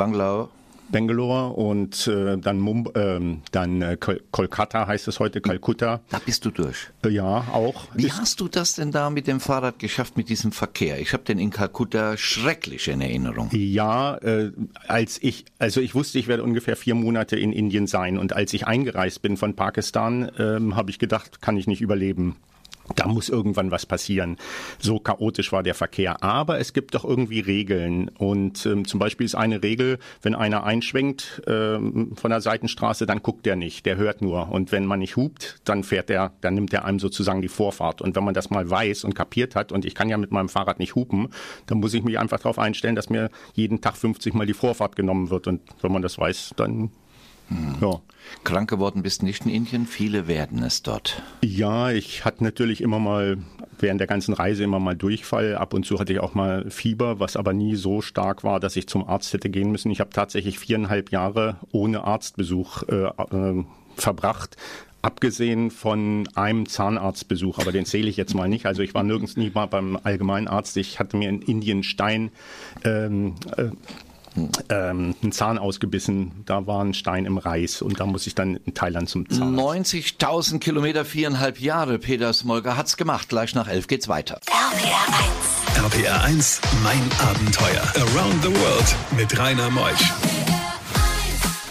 Bangalore. 0.90 1.52
Und 1.54 2.06
äh, 2.06 2.36
dann, 2.38 2.58
Mumbai, 2.60 2.92
ähm, 3.00 3.42
dann 3.52 3.82
äh, 3.82 3.96
Kol 3.98 4.20
Kolkata 4.30 4.86
heißt 4.86 5.08
es 5.08 5.20
heute, 5.20 5.40
Kalkutta. 5.40 6.00
Da 6.10 6.18
bist 6.24 6.44
du 6.44 6.50
durch. 6.50 6.88
Äh, 7.04 7.10
ja, 7.10 7.44
auch. 7.52 7.86
Wie 7.94 8.06
Ist- 8.06 8.18
hast 8.20 8.40
du 8.40 8.48
das 8.48 8.74
denn 8.74 8.92
da 8.92 9.10
mit 9.10 9.26
dem 9.26 9.40
Fahrrad 9.40 9.78
geschafft, 9.78 10.16
mit 10.16 10.28
diesem 10.28 10.52
Verkehr? 10.52 11.00
Ich 11.00 11.12
habe 11.12 11.24
den 11.24 11.38
in 11.38 11.50
Kalkutta 11.50 12.16
schrecklich 12.16 12.88
in 12.88 13.00
Erinnerung. 13.00 13.48
Ja, 13.52 14.16
äh, 14.18 14.52
als 14.86 15.18
ich, 15.22 15.44
also 15.58 15.80
ich 15.80 15.94
wusste, 15.94 16.18
ich 16.18 16.28
werde 16.28 16.42
ungefähr 16.42 16.76
vier 16.76 16.94
Monate 16.94 17.36
in 17.36 17.52
Indien 17.52 17.86
sein 17.86 18.18
und 18.18 18.32
als 18.32 18.52
ich 18.52 18.66
eingereist 18.66 19.22
bin 19.22 19.36
von 19.36 19.54
Pakistan, 19.54 20.30
ähm, 20.38 20.76
habe 20.76 20.90
ich 20.90 20.98
gedacht, 20.98 21.40
kann 21.40 21.56
ich 21.56 21.66
nicht 21.66 21.80
überleben. 21.80 22.36
Da 22.94 23.06
muss 23.06 23.28
irgendwann 23.28 23.70
was 23.70 23.86
passieren. 23.86 24.36
So 24.78 24.98
chaotisch 24.98 25.52
war 25.52 25.62
der 25.62 25.74
Verkehr. 25.74 26.22
Aber 26.22 26.58
es 26.58 26.72
gibt 26.72 26.94
doch 26.94 27.04
irgendwie 27.04 27.40
Regeln. 27.40 28.08
Und 28.18 28.64
ähm, 28.66 28.86
zum 28.86 28.98
Beispiel 28.98 29.26
ist 29.26 29.34
eine 29.34 29.62
Regel, 29.62 29.98
wenn 30.22 30.34
einer 30.34 30.64
einschwenkt 30.64 31.42
ähm, 31.46 32.12
von 32.16 32.30
der 32.30 32.40
Seitenstraße, 32.40 33.06
dann 33.06 33.22
guckt 33.22 33.46
er 33.46 33.56
nicht, 33.56 33.86
der 33.86 33.96
hört 33.96 34.22
nur. 34.22 34.50
Und 34.50 34.72
wenn 34.72 34.86
man 34.86 35.00
nicht 35.00 35.16
hupt, 35.16 35.58
dann 35.64 35.84
fährt 35.84 36.10
er, 36.10 36.32
dann 36.40 36.54
nimmt 36.54 36.72
er 36.72 36.84
einem 36.84 36.98
sozusagen 36.98 37.42
die 37.42 37.48
Vorfahrt. 37.48 38.00
Und 38.00 38.16
wenn 38.16 38.24
man 38.24 38.34
das 38.34 38.50
mal 38.50 38.68
weiß 38.68 39.04
und 39.04 39.14
kapiert 39.14 39.54
hat, 39.54 39.72
und 39.72 39.84
ich 39.84 39.94
kann 39.94 40.08
ja 40.08 40.16
mit 40.16 40.32
meinem 40.32 40.48
Fahrrad 40.48 40.78
nicht 40.78 40.94
hupen, 40.94 41.28
dann 41.66 41.78
muss 41.78 41.94
ich 41.94 42.02
mich 42.02 42.18
einfach 42.18 42.38
darauf 42.38 42.58
einstellen, 42.58 42.94
dass 42.94 43.10
mir 43.10 43.30
jeden 43.54 43.80
Tag 43.80 43.96
50 43.96 44.34
Mal 44.34 44.46
die 44.46 44.54
Vorfahrt 44.54 44.96
genommen 44.96 45.30
wird. 45.30 45.46
Und 45.46 45.60
wenn 45.82 45.92
man 45.92 46.02
das 46.02 46.18
weiß, 46.18 46.54
dann 46.56 46.90
ja. 47.80 48.00
Krank 48.44 48.68
geworden 48.68 49.02
bist 49.02 49.22
nicht 49.22 49.46
in 49.46 49.52
Indien, 49.52 49.86
viele 49.86 50.26
werden 50.26 50.62
es 50.62 50.82
dort. 50.82 51.22
Ja, 51.42 51.90
ich 51.90 52.24
hatte 52.24 52.44
natürlich 52.44 52.80
immer 52.80 52.98
mal 52.98 53.38
während 53.78 54.00
der 54.00 54.06
ganzen 54.06 54.34
Reise 54.34 54.64
immer 54.64 54.78
mal 54.78 54.96
Durchfall. 54.96 55.56
Ab 55.56 55.74
und 55.74 55.86
zu 55.86 55.98
hatte 55.98 56.12
ich 56.12 56.20
auch 56.20 56.34
mal 56.34 56.70
Fieber, 56.70 57.20
was 57.20 57.36
aber 57.36 57.52
nie 57.52 57.76
so 57.76 58.00
stark 58.00 58.44
war, 58.44 58.60
dass 58.60 58.76
ich 58.76 58.86
zum 58.86 59.08
Arzt 59.08 59.32
hätte 59.32 59.50
gehen 59.50 59.70
müssen. 59.70 59.90
Ich 59.90 60.00
habe 60.00 60.10
tatsächlich 60.10 60.58
viereinhalb 60.58 61.10
Jahre 61.10 61.56
ohne 61.72 62.04
Arztbesuch 62.04 62.82
äh, 62.84 63.06
äh, 63.06 63.64
verbracht. 63.96 64.56
Abgesehen 65.00 65.70
von 65.70 66.28
einem 66.34 66.66
Zahnarztbesuch, 66.66 67.60
aber 67.60 67.70
den 67.70 67.86
zähle 67.86 68.08
ich 68.08 68.16
jetzt 68.16 68.34
mal 68.34 68.48
nicht. 68.48 68.66
Also 68.66 68.82
ich 68.82 68.94
war 68.94 69.04
nirgends 69.04 69.36
nie 69.36 69.50
mal 69.54 69.66
beim 69.66 69.96
Allgemeinarzt. 70.02 70.76
Ich 70.76 70.98
hatte 70.98 71.16
mir 71.16 71.28
in 71.28 71.40
Indien 71.40 71.84
Stein 71.84 72.30
ähm, 72.84 73.36
äh, 73.56 73.70
ähm, 74.68 75.14
einen 75.22 75.32
Zahn 75.32 75.58
ausgebissen. 75.58 76.42
Da 76.46 76.66
war 76.66 76.84
ein 76.84 76.94
Stein 76.94 77.24
im 77.24 77.38
Reis 77.38 77.82
und 77.82 78.00
da 78.00 78.06
muss 78.06 78.26
ich 78.26 78.34
dann 78.34 78.56
in 78.56 78.74
Thailand 78.74 79.08
zum 79.08 79.28
Zahnarzt. 79.28 79.94
90.000 79.94 80.58
Kilometer, 80.58 81.04
viereinhalb 81.04 81.60
Jahre. 81.60 81.98
Peter 81.98 82.32
Smolger 82.32 82.76
hat's 82.76 82.96
gemacht. 82.96 83.28
Gleich 83.28 83.54
nach 83.54 83.68
elf 83.68 83.86
geht's 83.86 84.08
weiter. 84.08 84.40
RPR 84.46 85.94
1. 85.94 85.94
RPR 85.94 86.24
1, 86.24 86.60
mein 86.82 87.02
Abenteuer. 87.20 87.82
Around 87.96 88.42
the 88.42 88.50
World 88.50 88.96
mit 89.16 89.38
Rainer 89.38 89.70
Meusch. 89.70 90.37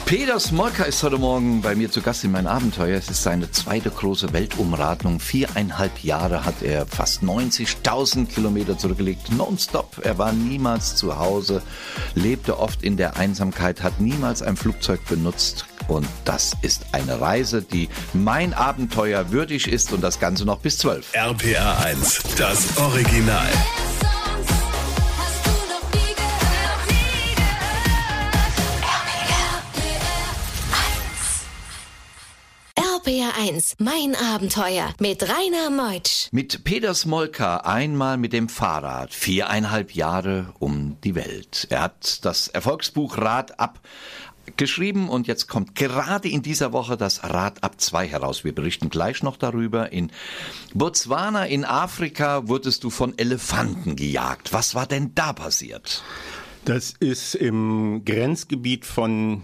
Peter 0.08 0.40
Smolka 0.40 0.86
ist 0.86 1.04
heute 1.04 1.18
Morgen 1.18 1.62
bei 1.62 1.76
mir 1.76 1.92
zu 1.92 2.02
Gast 2.02 2.24
in 2.24 2.32
mein 2.32 2.48
Abenteuer. 2.48 2.98
Es 2.98 3.10
ist 3.10 3.24
seine 3.24 3.52
zweite 3.52 3.90
große 3.90 4.32
Weltumradlung. 4.32 5.20
Viereinhalb 5.20 6.02
Jahre 6.02 6.46
hat 6.46 6.62
er 6.62 6.86
fast 6.86 7.24
90.000 7.24 8.28
Kilometer 8.28 8.78
zurückgelegt, 8.78 9.34
nonstop. 9.34 10.00
Er 10.06 10.18
war 10.18 10.32
niemals 10.32 10.96
zu 10.96 11.20
Hause, 11.20 11.62
lebte 12.16 12.58
oft 12.58 12.84
in 12.84 12.96
der 12.96 13.18
Einsamkeit, 13.18 13.84
hat 13.84 14.00
niemals 14.00 14.42
ein 14.42 14.56
Flugzeug 14.56 15.06
benutzt. 15.10 15.66
Und 15.90 16.08
das 16.24 16.54
ist 16.62 16.86
eine 16.94 17.20
Reise, 17.20 17.62
die 17.62 17.90
mein 18.14 18.54
Abenteuer 18.54 19.32
würdig 19.32 19.68
ist 19.68 19.92
und 19.92 20.02
das 20.02 20.22
Ganze 20.22 20.46
noch 20.46 20.60
bis 20.60 20.78
zwölf. 20.78 21.14
RPA 21.14 21.80
1, 21.84 22.24
das 22.38 22.78
Original. 22.78 23.50
RPR1, 33.08 33.76
mein 33.80 34.16
Abenteuer 34.16 34.94
mit 35.00 35.24
Rainer 35.24 35.70
Meutsch. 35.70 36.28
Mit 36.34 36.66
Peter 36.66 36.94
Smolka 36.94 37.58
einmal 37.58 38.18
mit 38.18 38.34
dem 38.34 38.50
Fahrrad, 38.50 39.14
viereinhalb 39.14 39.96
Jahre 39.96 40.54
um 40.60 40.98
die 41.06 41.16
Welt. 41.16 41.68
Er 41.70 41.84
hat 41.84 42.26
das 42.26 42.50
Erfolgsbuch 42.50 43.18
Rad 43.18 43.62
ab 43.62 43.80
geschrieben 44.58 45.08
und 45.08 45.26
jetzt 45.26 45.48
kommt 45.48 45.76
gerade 45.76 46.28
in 46.28 46.42
dieser 46.42 46.74
Woche 46.74 46.98
das 46.98 47.24
Rad 47.24 47.64
ab 47.64 47.80
2 47.80 48.10
heraus. 48.10 48.44
Wir 48.44 48.54
berichten 48.54 48.90
gleich 48.90 49.24
noch 49.24 49.38
darüber. 49.38 49.94
In 49.94 50.12
Botswana 50.74 51.46
in 51.46 51.64
Afrika 51.64 52.50
wurdest 52.50 52.84
du 52.84 52.90
von 52.90 53.18
Elefanten 53.18 53.96
gejagt. 53.96 54.52
Was 54.52 54.76
war 54.76 54.86
denn 54.86 55.16
da 55.16 55.32
passiert? 55.32 56.04
Das 56.66 56.94
ist 57.00 57.36
im 57.36 58.04
Grenzgebiet 58.04 58.86
von 58.86 59.44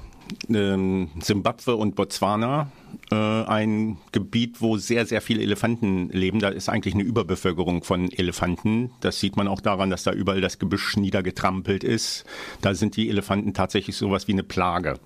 ähm, 0.50 1.10
Simbabwe 1.20 1.76
und 1.76 1.96
Botswana 1.96 2.72
äh, 3.12 3.16
ein 3.16 3.98
Gebiet, 4.12 4.62
wo 4.62 4.78
sehr, 4.78 5.06
sehr 5.06 5.22
viele 5.22 5.42
Elefanten 5.42 6.10
leben. 6.10 6.40
Da 6.40 6.50
ist 6.50 6.70
eigentlich 6.70 6.94
eine 6.94 7.04
Überbevölkerung 7.04 7.84
von 7.84 8.12
Elefanten. 8.12 8.92
Das 9.02 9.20
sieht 9.20 9.38
man 9.38 9.48
auch 9.48 9.62
daran, 9.62 9.90
dass 9.90 10.04
da 10.04 10.12
überall 10.12 10.42
das 10.42 10.60
Gebüsch 10.60 10.98
niedergetrampelt 10.98 11.84
ist. 11.84 12.26
Da 12.62 12.74
sind 12.76 12.96
die 12.96 13.10
Elefanten 13.10 13.54
tatsächlich 13.54 13.96
sowas 13.96 14.28
wie 14.28 14.34
eine 14.34 14.44
Plage. 14.44 15.00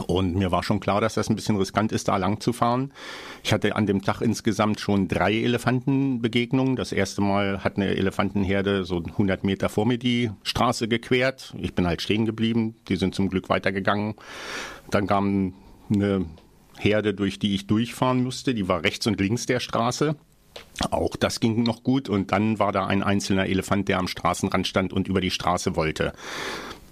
Und 0.00 0.34
mir 0.34 0.50
war 0.50 0.62
schon 0.62 0.80
klar, 0.80 1.00
dass 1.00 1.14
das 1.14 1.28
ein 1.28 1.36
bisschen 1.36 1.56
riskant 1.56 1.92
ist, 1.92 2.08
da 2.08 2.16
lang 2.16 2.40
zu 2.40 2.52
fahren. 2.52 2.92
Ich 3.42 3.52
hatte 3.52 3.76
an 3.76 3.86
dem 3.86 4.02
Tag 4.02 4.20
insgesamt 4.20 4.80
schon 4.80 5.08
drei 5.08 5.34
Elefantenbegegnungen. 5.34 6.76
Das 6.76 6.92
erste 6.92 7.20
Mal 7.20 7.62
hat 7.62 7.76
eine 7.76 7.96
Elefantenherde 7.96 8.84
so 8.84 9.02
100 9.04 9.44
Meter 9.44 9.68
vor 9.68 9.86
mir 9.86 9.98
die 9.98 10.30
Straße 10.42 10.88
gequert. 10.88 11.54
Ich 11.58 11.74
bin 11.74 11.86
halt 11.86 12.02
stehen 12.02 12.26
geblieben. 12.26 12.76
Die 12.88 12.96
sind 12.96 13.14
zum 13.14 13.28
Glück 13.28 13.48
weitergegangen. 13.48 14.14
Dann 14.90 15.06
kam 15.06 15.54
eine 15.92 16.26
Herde, 16.78 17.14
durch 17.14 17.38
die 17.38 17.54
ich 17.54 17.66
durchfahren 17.66 18.22
musste. 18.22 18.54
Die 18.54 18.68
war 18.68 18.82
rechts 18.82 19.06
und 19.06 19.20
links 19.20 19.46
der 19.46 19.60
Straße. 19.60 20.16
Auch 20.90 21.16
das 21.16 21.40
ging 21.40 21.62
noch 21.62 21.82
gut 21.82 22.08
und 22.08 22.32
dann 22.32 22.58
war 22.58 22.72
da 22.72 22.86
ein 22.86 23.02
einzelner 23.02 23.46
Elefant, 23.46 23.88
der 23.88 23.98
am 23.98 24.08
Straßenrand 24.08 24.66
stand 24.66 24.92
und 24.92 25.08
über 25.08 25.20
die 25.20 25.30
Straße 25.30 25.76
wollte. 25.76 26.12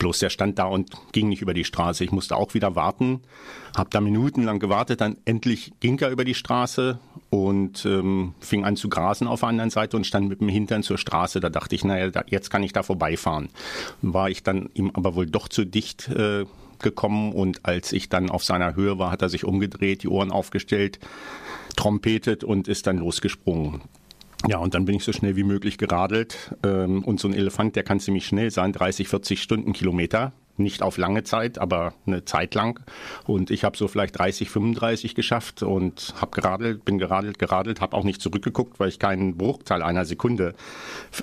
Bloß 0.02 0.18
der 0.18 0.30
stand 0.30 0.58
da 0.58 0.64
und 0.64 0.90
ging 1.12 1.28
nicht 1.28 1.42
über 1.42 1.54
die 1.54 1.62
Straße. 1.62 2.02
Ich 2.02 2.10
musste 2.10 2.34
auch 2.34 2.54
wieder 2.54 2.74
warten, 2.74 3.20
habe 3.76 3.88
da 3.90 4.00
minutenlang 4.00 4.58
gewartet, 4.58 5.00
dann 5.00 5.16
endlich 5.26 5.70
ging 5.78 5.96
er 6.00 6.10
über 6.10 6.24
die 6.24 6.34
Straße 6.34 6.98
und 7.30 7.86
ähm, 7.86 8.34
fing 8.40 8.64
an 8.64 8.74
zu 8.74 8.88
grasen 8.88 9.28
auf 9.28 9.40
der 9.40 9.50
anderen 9.50 9.70
Seite 9.70 9.96
und 9.96 10.04
stand 10.04 10.28
mit 10.28 10.40
dem 10.40 10.48
Hintern 10.48 10.82
zur 10.82 10.98
Straße. 10.98 11.38
Da 11.38 11.50
dachte 11.50 11.76
ich, 11.76 11.84
naja, 11.84 12.10
da, 12.10 12.24
jetzt 12.26 12.50
kann 12.50 12.64
ich 12.64 12.72
da 12.72 12.82
vorbeifahren. 12.82 13.48
War 14.00 14.28
ich 14.28 14.42
dann 14.42 14.70
ihm 14.74 14.90
aber 14.92 15.14
wohl 15.14 15.26
doch 15.26 15.46
zu 15.46 15.64
dicht 15.64 16.08
äh, 16.08 16.46
gekommen 16.80 17.32
und 17.32 17.64
als 17.64 17.92
ich 17.92 18.08
dann 18.08 18.28
auf 18.28 18.42
seiner 18.42 18.74
Höhe 18.74 18.98
war, 18.98 19.12
hat 19.12 19.22
er 19.22 19.28
sich 19.28 19.44
umgedreht, 19.44 20.02
die 20.02 20.08
Ohren 20.08 20.32
aufgestellt, 20.32 20.98
trompetet 21.76 22.42
und 22.42 22.66
ist 22.66 22.88
dann 22.88 22.98
losgesprungen. 22.98 23.82
Ja, 24.48 24.58
und 24.58 24.74
dann 24.74 24.84
bin 24.84 24.96
ich 24.96 25.04
so 25.04 25.12
schnell 25.12 25.36
wie 25.36 25.44
möglich 25.44 25.78
geradelt. 25.78 26.54
Ähm, 26.64 27.04
und 27.04 27.20
so 27.20 27.28
ein 27.28 27.34
Elefant, 27.34 27.76
der 27.76 27.84
kann 27.84 28.00
ziemlich 28.00 28.26
schnell 28.26 28.50
sein, 28.50 28.72
30, 28.72 29.08
40 29.08 29.40
Stundenkilometer 29.40 30.32
nicht 30.58 30.82
auf 30.82 30.98
lange 30.98 31.24
Zeit, 31.24 31.58
aber 31.58 31.94
eine 32.06 32.24
Zeit 32.24 32.54
lang. 32.54 32.80
Und 33.26 33.50
ich 33.50 33.64
habe 33.64 33.76
so 33.76 33.88
vielleicht 33.88 34.18
30, 34.18 34.50
35 34.50 35.14
geschafft 35.14 35.62
und 35.62 36.14
habe 36.20 36.30
geradelt, 36.32 36.84
bin 36.84 36.98
geradelt, 36.98 37.38
geradelt, 37.38 37.80
habe 37.80 37.96
auch 37.96 38.04
nicht 38.04 38.20
zurückgeguckt, 38.20 38.78
weil 38.78 38.88
ich 38.88 38.98
keinen 38.98 39.36
Bruchteil 39.36 39.82
einer 39.82 40.04
Sekunde 40.04 40.54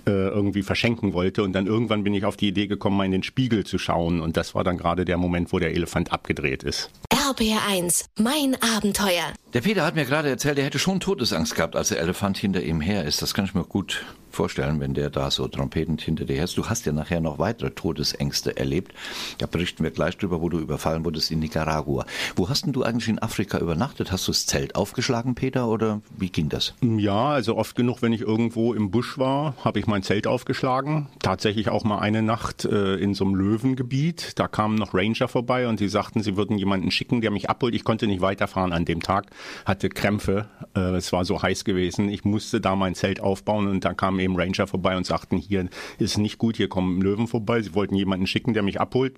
äh, 0.07 0.11
irgendwie 0.11 0.63
verschenken 0.63 1.13
wollte. 1.13 1.43
Und 1.43 1.53
dann 1.53 1.67
irgendwann 1.67 2.03
bin 2.03 2.13
ich 2.13 2.25
auf 2.25 2.37
die 2.37 2.47
Idee 2.47 2.67
gekommen, 2.67 2.97
mal 2.97 3.05
in 3.05 3.11
den 3.11 3.23
Spiegel 3.23 3.65
zu 3.65 3.77
schauen. 3.77 4.19
Und 4.21 4.37
das 4.37 4.55
war 4.55 4.63
dann 4.63 4.77
gerade 4.77 5.05
der 5.05 5.17
Moment, 5.17 5.53
wo 5.53 5.59
der 5.59 5.73
Elefant 5.73 6.11
abgedreht 6.11 6.63
ist. 6.63 6.91
RBR1, 7.29 8.05
mein 8.17 8.57
Abenteuer. 8.59 9.33
Der 9.53 9.61
Peter 9.61 9.85
hat 9.85 9.93
mir 9.93 10.05
gerade 10.05 10.29
erzählt, 10.29 10.57
er 10.57 10.65
hätte 10.65 10.79
schon 10.79 10.99
Todesangst 10.99 11.53
gehabt, 11.53 11.75
als 11.75 11.89
der 11.89 11.99
Elefant 11.99 12.39
hinter 12.39 12.63
ihm 12.63 12.81
her 12.81 13.05
ist. 13.05 13.21
Das 13.21 13.35
kann 13.35 13.45
ich 13.45 13.53
mir 13.53 13.65
gut 13.65 14.03
vorstellen, 14.39 14.79
wenn 14.79 14.93
der 14.93 15.09
da 15.09 15.29
so 15.31 15.49
trompetend 15.49 16.01
hinter 16.01 16.23
dir 16.23 16.41
ist. 16.41 16.57
Du 16.57 16.67
hast 16.67 16.85
ja 16.85 16.93
nachher 16.93 17.19
noch 17.19 17.39
weitere 17.39 17.71
Todesängste 17.71 18.55
erlebt. 18.55 18.93
Da 19.37 19.47
berichten 19.47 19.83
wir 19.83 19.91
gleich 19.91 20.15
drüber, 20.15 20.39
wo 20.39 20.47
du 20.47 20.59
überfallen 20.59 21.03
wurdest 21.03 21.29
in 21.29 21.39
Nicaragua. 21.39 22.05
Wo 22.37 22.47
hast 22.47 22.65
denn 22.65 22.71
du 22.71 22.83
eigentlich 22.83 23.09
in 23.09 23.19
Afrika 23.19 23.57
übernachtet? 23.57 24.13
Hast 24.13 24.29
du 24.29 24.31
das 24.31 24.45
Zelt 24.45 24.75
aufgeschlagen, 24.75 25.35
Peter, 25.35 25.67
oder 25.67 25.99
wie 26.17 26.29
ging 26.29 26.47
das? 26.47 26.73
Ja, 26.79 27.31
also 27.31 27.57
oft 27.57 27.75
genug, 27.75 28.01
wenn 28.01 28.13
ich 28.13 28.21
irgendwo 28.21 28.73
im 28.73 28.91
Busch 28.91 29.17
war, 29.17 29.55
habe 29.65 29.77
ich 29.77 29.87
mein 29.87 30.03
Zelt 30.03 30.25
aufgeschlagen. 30.25 31.09
Tatsächlich 31.21 31.67
auch 31.67 31.83
mal 31.83 31.99
eine 31.99 32.21
Nacht 32.21 32.63
äh, 32.63 32.95
in 32.95 33.15
so 33.15 33.25
einem 33.25 33.35
Löwengebiet. 33.35 34.39
Da 34.39 34.47
kamen 34.47 34.75
noch 34.75 34.93
Ranger 34.93 35.27
vorbei 35.27 35.67
und 35.67 35.81
die 35.81 35.89
sagten, 35.89 36.23
sie 36.23 36.37
würden 36.37 36.57
jemanden 36.57 36.91
schicken, 36.91 37.19
der 37.19 37.31
mich 37.31 37.49
abholt. 37.49 37.75
Ich 37.75 37.83
konnte 37.83 38.07
nicht 38.07 38.21
weiterfahren 38.21 38.71
an 38.71 38.85
dem 38.85 39.01
Tag, 39.01 39.31
hatte 39.65 39.89
Krämpfe. 39.89 40.47
Äh, 40.77 40.95
es 40.95 41.11
war 41.11 41.25
so 41.25 41.41
heiß 41.41 41.65
gewesen. 41.65 42.07
Ich 42.07 42.23
musste 42.23 42.61
da 42.61 42.77
mein 42.77 42.95
Zelt 42.95 43.19
aufbauen 43.19 43.67
und 43.67 43.83
da 43.83 43.93
kam 43.93 44.17
eben 44.21 44.28
Ranger 44.35 44.67
vorbei 44.67 44.97
und 44.97 45.05
sagten, 45.05 45.37
hier 45.37 45.69
ist 45.97 46.17
nicht 46.17 46.37
gut, 46.37 46.57
hier 46.57 46.69
kommen 46.69 47.01
Löwen 47.01 47.27
vorbei. 47.27 47.61
Sie 47.61 47.73
wollten 47.75 47.95
jemanden 47.95 48.27
schicken, 48.27 48.53
der 48.53 48.63
mich 48.63 48.79
abholt. 48.79 49.15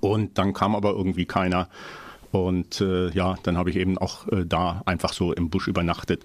Und 0.00 0.38
dann 0.38 0.52
kam 0.52 0.74
aber 0.74 0.90
irgendwie 0.90 1.26
keiner. 1.26 1.68
Und 2.34 2.80
äh, 2.80 3.10
ja, 3.10 3.36
dann 3.44 3.56
habe 3.56 3.70
ich 3.70 3.76
eben 3.76 3.96
auch 3.96 4.26
äh, 4.26 4.44
da 4.44 4.82
einfach 4.86 5.12
so 5.12 5.32
im 5.32 5.50
Busch 5.50 5.68
übernachtet. 5.68 6.24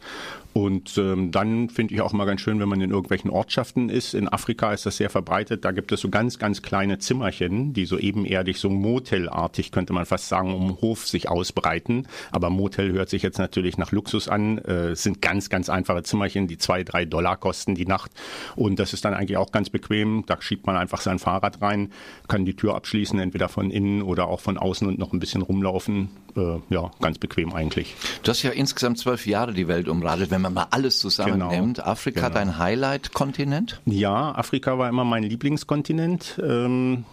Und 0.53 0.97
ähm, 0.97 1.29
dann 1.29 1.69
finde 1.69 1.93
ich 1.93 2.01
auch 2.01 2.13
mal 2.13 2.25
ganz 2.25 2.41
schön, 2.41 2.59
wenn 2.59 2.67
man 2.67 2.81
in 2.81 2.89
irgendwelchen 2.89 3.29
Ortschaften 3.29 3.89
ist. 3.89 4.15
In 4.15 4.27
Afrika 4.27 4.73
ist 4.73 4.87
das 4.87 4.97
sehr 4.97 5.11
verbreitet. 5.11 5.63
Da 5.63 5.71
gibt 5.71 5.91
es 5.91 6.01
so 6.01 6.09
ganz, 6.09 6.39
ganz 6.39 6.63
kleine 6.63 6.97
Zimmerchen, 6.97 7.73
die 7.73 7.85
so 7.85 7.99
ebenerdig, 7.99 8.59
so 8.59 8.71
motelartig, 8.71 9.71
könnte 9.71 9.93
man 9.93 10.07
fast 10.07 10.27
sagen, 10.27 10.51
um 10.55 10.81
Hof 10.81 11.07
sich 11.07 11.29
ausbreiten. 11.29 12.07
Aber 12.31 12.49
Motel 12.49 12.91
hört 12.91 13.09
sich 13.09 13.21
jetzt 13.21 13.37
natürlich 13.37 13.77
nach 13.77 13.91
Luxus 13.91 14.27
an. 14.27 14.57
Äh, 14.57 14.89
es 14.89 15.03
sind 15.03 15.21
ganz, 15.21 15.51
ganz 15.51 15.69
einfache 15.69 16.01
Zimmerchen, 16.01 16.47
die 16.47 16.57
zwei, 16.57 16.83
drei 16.83 17.05
Dollar 17.05 17.37
kosten 17.37 17.75
die 17.75 17.85
Nacht. 17.85 18.09
Und 18.55 18.79
das 18.79 18.93
ist 18.93 19.05
dann 19.05 19.13
eigentlich 19.13 19.37
auch 19.37 19.51
ganz 19.51 19.69
bequem. 19.69 20.23
Da 20.25 20.41
schiebt 20.41 20.65
man 20.65 20.75
einfach 20.75 21.01
sein 21.01 21.19
Fahrrad 21.19 21.61
rein, 21.61 21.91
kann 22.27 22.45
die 22.45 22.55
Tür 22.55 22.73
abschließen, 22.73 23.19
entweder 23.19 23.47
von 23.47 23.69
innen 23.69 24.01
oder 24.01 24.27
auch 24.27 24.39
von 24.39 24.57
außen 24.57 24.87
und 24.87 24.97
noch 24.97 25.13
ein 25.13 25.19
bisschen 25.19 25.43
rumlaufen. 25.43 25.98
Äh, 26.35 26.59
ja, 26.69 26.91
ganz 27.01 27.17
bequem 27.17 27.53
eigentlich. 27.53 27.95
Du 28.23 28.29
hast 28.29 28.43
ja 28.43 28.51
insgesamt 28.51 28.99
zwölf 28.99 29.25
Jahre 29.25 29.53
die 29.53 29.67
Welt 29.67 29.87
umradelt. 29.87 30.31
Wenn 30.31 30.41
man 30.41 30.53
mal 30.53 30.67
alles 30.69 30.99
zusammennimmt, 30.99 31.77
genau, 31.77 31.87
Afrika 31.87 32.27
genau. 32.27 32.33
dein 32.33 32.57
Highlight-Kontinent? 32.57 33.81
Ja, 33.85 34.31
Afrika 34.35 34.77
war 34.77 34.89
immer 34.89 35.03
mein 35.03 35.23
Lieblingskontinent. 35.23 36.39
Ähm, 36.43 37.05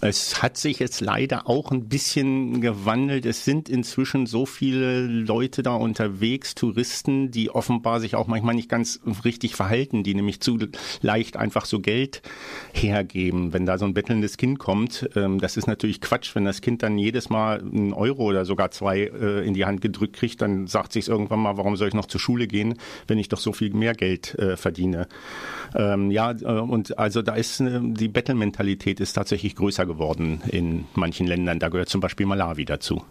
es 0.00 0.42
hat 0.42 0.56
sich 0.56 0.78
jetzt 0.78 1.00
leider 1.00 1.48
auch 1.48 1.70
ein 1.70 1.88
bisschen 1.88 2.60
gewandelt. 2.60 3.26
Es 3.26 3.44
sind 3.44 3.68
inzwischen 3.68 4.26
so 4.26 4.46
viele 4.46 5.02
Leute 5.02 5.62
da 5.62 5.74
unterwegs, 5.74 6.54
Touristen, 6.54 7.30
die 7.30 7.50
offenbar 7.50 8.00
sich 8.00 8.16
auch 8.16 8.26
manchmal 8.26 8.54
nicht 8.54 8.68
ganz 8.68 9.00
richtig 9.24 9.54
verhalten, 9.54 10.02
die 10.02 10.14
nämlich 10.14 10.40
zu 10.40 10.58
leicht 11.02 11.36
einfach 11.36 11.66
so 11.66 11.80
Geld 11.80 12.22
hergeben. 12.72 13.52
Wenn 13.52 13.66
da 13.66 13.78
so 13.78 13.84
ein 13.84 13.94
bettelndes 13.94 14.36
Kind 14.36 14.58
kommt, 14.58 15.08
ähm, 15.14 15.40
das 15.40 15.56
ist 15.56 15.66
natürlich 15.66 16.00
Quatsch. 16.00 16.34
Wenn 16.34 16.44
das 16.44 16.62
Kind 16.62 16.82
dann 16.82 16.98
jedes 16.98 17.28
Mal 17.30 17.60
einen 17.60 17.92
Euro 17.92 18.24
oder 18.24 18.44
sogar 18.44 18.70
zwei 18.70 19.02
äh, 19.02 19.46
in 19.46 19.54
die 19.54 19.66
Hand 19.66 19.82
gedrückt 19.82 20.16
kriegt, 20.16 20.40
dann 20.42 20.66
sagt 20.66 20.92
sich 20.92 21.08
irgendwann 21.08 21.40
mal, 21.40 21.56
warum 21.56 21.76
soll 21.76 21.88
ich 21.88 21.94
noch 21.94 22.06
zur 22.06 22.20
Schule 22.20 22.46
gehen, 22.46 22.74
wenn 23.06 23.18
ich 23.18 23.28
doch 23.28 23.38
so 23.38 23.52
viel 23.52 23.72
mehr 23.72 23.94
Geld 23.94 24.36
äh, 24.38 24.56
verdiene. 24.56 25.06
Ähm, 25.74 26.10
ja, 26.10 26.32
äh, 26.32 26.44
und 26.44 26.98
also 26.98 27.22
da 27.22 27.34
ist 27.34 27.62
die 27.62 28.08
Bettelmentalität 28.08 29.00
ist 29.00 29.12
tatsächlich 29.12 29.54
größer 29.54 29.81
größer 29.82 29.86
geworden 29.86 30.42
in 30.48 30.86
manchen 30.94 31.26
Ländern. 31.26 31.58
Da 31.58 31.68
gehört 31.68 31.88
zum 31.88 32.00
Beispiel 32.00 32.26
Malawi 32.26 32.64
dazu. 32.64 33.02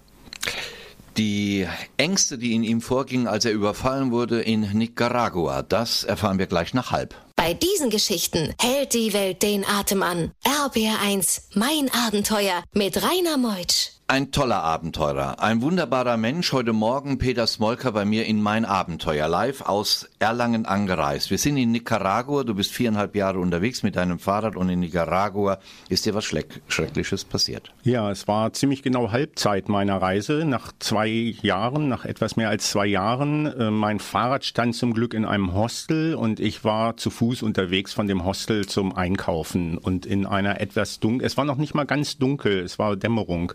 Die 1.18 1.68
Ängste, 1.98 2.38
die 2.38 2.56
in 2.56 2.64
ihm 2.64 2.80
vorgingen, 2.80 3.28
als 3.28 3.44
er 3.44 3.52
überfallen 3.52 4.12
wurde 4.12 4.42
in 4.42 4.62
Nicaragua, 4.62 5.62
das 5.62 6.06
erfahren 6.06 6.40
wir 6.40 6.48
gleich 6.48 6.74
nach 6.74 6.92
halb. 6.92 7.16
Bei 7.36 7.54
diesen 7.54 7.90
Geschichten 7.90 8.54
hält 8.62 8.94
die 8.94 9.14
Welt 9.14 9.42
den 9.42 9.66
Atem 9.66 10.04
an. 10.04 10.32
RBR1, 10.46 11.42
mein 11.56 11.92
Abenteuer 12.08 12.64
mit 12.74 12.98
Rainer 13.04 13.38
Meutsch. 13.38 14.01
Ein 14.12 14.32
toller 14.32 14.62
Abenteurer, 14.62 15.42
ein 15.42 15.62
wunderbarer 15.62 16.18
Mensch. 16.18 16.52
Heute 16.52 16.74
Morgen 16.74 17.18
Peter 17.18 17.48
Smolker 17.48 17.94
bei 17.94 18.04
mir 18.04 18.26
in 18.26 18.42
mein 18.42 18.66
Abenteuer 18.66 19.30
live 19.30 19.62
aus 19.62 20.10
Erlangen 20.20 20.66
angereist. 20.66 21.32
Wir 21.32 21.38
sind 21.38 21.56
in 21.56 21.72
Nicaragua. 21.72 22.44
Du 22.44 22.54
bist 22.54 22.74
viereinhalb 22.74 23.16
Jahre 23.16 23.40
unterwegs 23.40 23.84
mit 23.84 23.96
deinem 23.96 24.20
Fahrrad 24.20 24.58
und 24.58 24.68
in 24.68 24.82
Nicaragua 24.82 25.60
ist 25.88 26.06
dir 26.06 26.14
was 26.14 26.26
Schreckliches 26.26 27.24
passiert. 27.24 27.72
Ja, 27.84 28.12
es 28.12 28.28
war 28.28 28.52
ziemlich 28.52 28.84
genau 28.84 29.14
Halbzeit 29.14 29.70
meiner 29.70 30.02
Reise. 30.02 30.44
Nach 30.44 30.74
zwei 30.80 31.08
Jahren, 31.42 31.88
nach 31.88 32.04
etwas 32.04 32.36
mehr 32.36 32.50
als 32.50 32.70
zwei 32.70 32.88
Jahren. 32.88 33.46
Äh, 33.46 33.72
mein 33.72 34.00
Fahrrad 34.00 34.44
stand 34.44 34.76
zum 34.76 34.94
Glück 34.94 35.14
in 35.14 35.24
einem 35.24 35.54
Hostel 35.54 36.16
und 36.16 36.42
ich 36.42 36.66
war 36.66 36.98
zu 36.98 37.12
Fuß 37.12 37.44
unterwegs 37.44 37.94
von 37.94 38.10
dem 38.10 38.26
Hostel 38.26 38.68
zum 38.68 38.94
Einkaufen 38.94 39.78
und 39.78 40.06
in 40.06 40.26
einer 40.26 40.60
etwas 40.60 41.00
dunkel. 41.00 41.26
Es 41.26 41.38
war 41.38 41.46
noch 41.46 41.56
nicht 41.56 41.76
mal 41.76 41.86
ganz 41.86 42.18
dunkel. 42.18 42.60
Es 42.60 42.78
war 42.78 42.98
Dämmerung. 42.98 43.54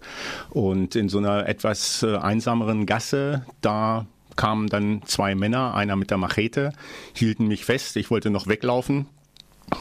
Und 0.50 0.96
in 0.96 1.08
so 1.08 1.18
einer 1.18 1.48
etwas 1.48 2.02
äh, 2.02 2.16
einsameren 2.16 2.86
Gasse, 2.86 3.44
da 3.60 4.06
kamen 4.36 4.68
dann 4.68 5.02
zwei 5.06 5.34
Männer, 5.34 5.74
einer 5.74 5.96
mit 5.96 6.10
der 6.10 6.18
Machete, 6.18 6.72
hielten 7.14 7.46
mich 7.48 7.64
fest. 7.64 7.96
Ich 7.96 8.10
wollte 8.10 8.30
noch 8.30 8.46
weglaufen, 8.46 9.06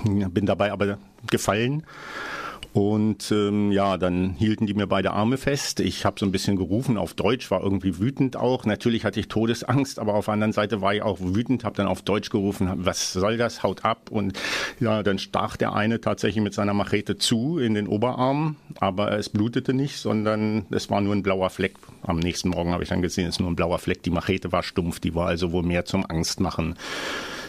bin 0.03 0.45
dabei 0.45 0.71
aber 0.71 0.97
gefallen 1.29 1.83
und 2.75 3.31
ähm, 3.31 3.71
ja, 3.71 3.95
dann 3.95 4.31
hielten 4.31 4.65
die 4.67 4.73
mir 4.73 4.85
beide 4.85 5.11
Arme 5.11 5.37
fest. 5.37 5.79
Ich 5.79 6.03
habe 6.03 6.19
so 6.19 6.25
ein 6.25 6.33
bisschen 6.33 6.57
gerufen 6.57 6.97
auf 6.97 7.13
Deutsch, 7.13 7.49
war 7.49 7.63
irgendwie 7.63 7.99
wütend 7.99 8.35
auch. 8.35 8.65
Natürlich 8.65 9.05
hatte 9.05 9.17
ich 9.17 9.29
Todesangst, 9.29 9.97
aber 9.97 10.15
auf 10.15 10.25
der 10.25 10.33
anderen 10.33 10.51
Seite 10.51 10.81
war 10.81 10.93
ich 10.93 11.01
auch 11.01 11.21
wütend, 11.21 11.63
habe 11.63 11.77
dann 11.77 11.87
auf 11.87 12.01
Deutsch 12.01 12.29
gerufen, 12.29 12.69
was 12.75 13.13
soll 13.13 13.37
das, 13.37 13.63
haut 13.63 13.85
ab. 13.85 14.11
Und 14.11 14.37
ja, 14.81 15.03
dann 15.03 15.19
stach 15.19 15.55
der 15.55 15.73
eine 15.73 16.01
tatsächlich 16.01 16.43
mit 16.43 16.53
seiner 16.53 16.73
Machete 16.73 17.17
zu 17.17 17.59
in 17.59 17.75
den 17.75 17.87
Oberarm, 17.87 18.57
aber 18.77 19.17
es 19.17 19.29
blutete 19.29 19.73
nicht, 19.73 19.95
sondern 19.95 20.65
es 20.69 20.89
war 20.89 20.99
nur 20.99 21.15
ein 21.15 21.23
blauer 21.23 21.51
Fleck. 21.51 21.75
Am 22.01 22.19
nächsten 22.19 22.49
Morgen 22.49 22.73
habe 22.73 22.83
ich 22.83 22.89
dann 22.89 23.01
gesehen, 23.01 23.29
es 23.29 23.35
ist 23.35 23.39
nur 23.39 23.51
ein 23.51 23.55
blauer 23.55 23.79
Fleck. 23.79 24.03
Die 24.03 24.09
Machete 24.09 24.51
war 24.51 24.63
stumpf, 24.63 24.99
die 24.99 25.15
war 25.15 25.27
also 25.27 25.53
wohl 25.53 25.63
mehr 25.63 25.85
zum 25.85 26.05
Angstmachen. 26.05 26.75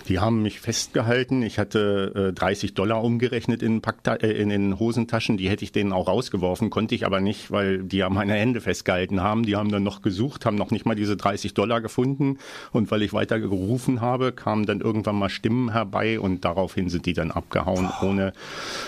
Die 0.08 0.20
haben 0.20 0.42
mich 0.42 0.60
festgehalten. 0.60 1.42
Ich 1.42 1.58
hatte 1.58 2.30
äh, 2.30 2.32
30 2.32 2.74
Dollar 2.74 3.02
umgerechnet 3.02 3.62
in, 3.62 3.80
Packta 3.80 4.14
äh, 4.14 4.30
in 4.30 4.50
den 4.50 4.78
Hosentaschen. 4.78 5.36
Die 5.36 5.48
hätte 5.48 5.64
ich 5.64 5.72
denen 5.72 5.92
auch 5.92 6.06
rausgeworfen, 6.06 6.70
konnte 6.70 6.94
ich 6.94 7.04
aber 7.04 7.20
nicht, 7.20 7.50
weil 7.50 7.82
die 7.82 7.98
ja 7.98 8.08
meine 8.08 8.34
Hände 8.34 8.60
festgehalten 8.60 9.20
haben. 9.20 9.42
Die 9.44 9.56
haben 9.56 9.70
dann 9.70 9.82
noch 9.82 10.02
gesucht, 10.02 10.46
haben 10.46 10.56
noch 10.56 10.70
nicht 10.70 10.86
mal 10.86 10.94
diese 10.94 11.16
30 11.16 11.54
Dollar 11.54 11.80
gefunden. 11.80 12.38
Und 12.72 12.90
weil 12.90 13.02
ich 13.02 13.12
weiter 13.12 13.40
gerufen 13.40 14.00
habe, 14.00 14.30
kamen 14.30 14.64
dann 14.64 14.80
irgendwann 14.80 15.16
mal 15.16 15.28
Stimmen 15.28 15.72
herbei 15.72 16.20
und 16.20 16.44
daraufhin 16.44 16.88
sind 16.88 17.06
die 17.06 17.12
dann 17.12 17.32
abgehauen, 17.32 17.90
ohne 18.00 18.32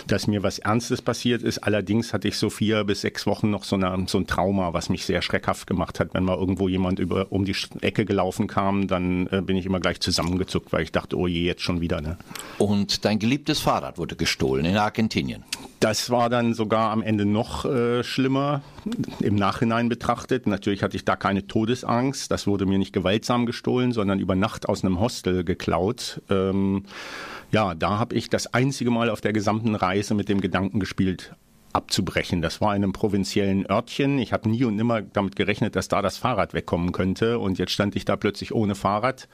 dass 0.06 0.28
mir 0.28 0.42
was 0.44 0.60
Ernstes 0.60 1.02
passiert 1.02 1.42
ist. 1.42 1.58
Allerdings 1.58 2.12
hatte 2.12 2.28
ich 2.28 2.36
so 2.36 2.48
vier 2.48 2.84
bis 2.84 3.00
sechs 3.00 3.26
Wochen 3.26 3.50
noch 3.50 3.64
so, 3.64 3.74
eine, 3.74 4.04
so 4.06 4.18
ein 4.18 4.26
Trauma, 4.28 4.72
was 4.72 4.88
mich 4.88 5.04
sehr 5.04 5.22
schreckhaft 5.22 5.66
gemacht 5.66 5.98
hat. 5.98 6.14
Wenn 6.14 6.24
mal 6.24 6.36
irgendwo 6.36 6.68
jemand 6.68 7.00
über, 7.00 7.26
um 7.30 7.44
die 7.44 7.56
Ecke 7.80 8.04
gelaufen 8.04 8.46
kam, 8.46 8.86
dann 8.86 9.26
äh, 9.28 9.42
bin 9.42 9.56
ich 9.56 9.66
immer 9.66 9.80
gleich 9.80 10.00
zusammengezuckt, 10.00 10.72
weil 10.72 10.82
ich 10.82 10.92
dachte, 10.92 11.07
gedacht, 11.08 11.14
oh 11.14 11.26
je, 11.26 11.44
jetzt 11.44 11.62
schon 11.62 11.80
wieder. 11.80 12.00
Ne? 12.00 12.16
Und 12.58 13.04
dein 13.04 13.18
geliebtes 13.18 13.60
Fahrrad 13.60 13.98
wurde 13.98 14.16
gestohlen 14.16 14.64
in 14.64 14.76
Argentinien. 14.76 15.44
Das 15.80 16.10
war 16.10 16.28
dann 16.28 16.54
sogar 16.54 16.90
am 16.90 17.02
Ende 17.02 17.24
noch 17.24 17.64
äh, 17.64 18.02
schlimmer 18.02 18.62
im 19.20 19.36
Nachhinein 19.36 19.88
betrachtet. 19.88 20.46
Natürlich 20.46 20.82
hatte 20.82 20.96
ich 20.96 21.04
da 21.04 21.16
keine 21.16 21.46
Todesangst. 21.46 22.30
Das 22.30 22.46
wurde 22.46 22.66
mir 22.66 22.78
nicht 22.78 22.92
gewaltsam 22.92 23.46
gestohlen, 23.46 23.92
sondern 23.92 24.18
über 24.18 24.34
Nacht 24.34 24.68
aus 24.68 24.84
einem 24.84 24.98
Hostel 25.00 25.44
geklaut. 25.44 26.20
Ähm, 26.30 26.84
ja, 27.52 27.74
da 27.74 27.98
habe 27.98 28.14
ich 28.16 28.28
das 28.28 28.52
einzige 28.52 28.90
Mal 28.90 29.08
auf 29.08 29.20
der 29.20 29.32
gesamten 29.32 29.74
Reise 29.74 30.14
mit 30.14 30.28
dem 30.28 30.40
Gedanken 30.40 30.80
gespielt, 30.80 31.34
abzubrechen. 31.72 32.42
Das 32.42 32.60
war 32.60 32.74
in 32.74 32.82
einem 32.82 32.92
provinziellen 32.92 33.70
Örtchen. 33.70 34.18
Ich 34.18 34.32
habe 34.32 34.50
nie 34.50 34.64
und 34.64 34.76
nimmer 34.76 35.00
damit 35.00 35.36
gerechnet, 35.36 35.76
dass 35.76 35.88
da 35.88 36.02
das 36.02 36.18
Fahrrad 36.18 36.54
wegkommen 36.54 36.92
könnte. 36.92 37.38
Und 37.38 37.58
jetzt 37.58 37.72
stand 37.72 37.94
ich 37.94 38.04
da 38.04 38.16
plötzlich 38.16 38.52
ohne 38.52 38.74
Fahrrad 38.74 39.28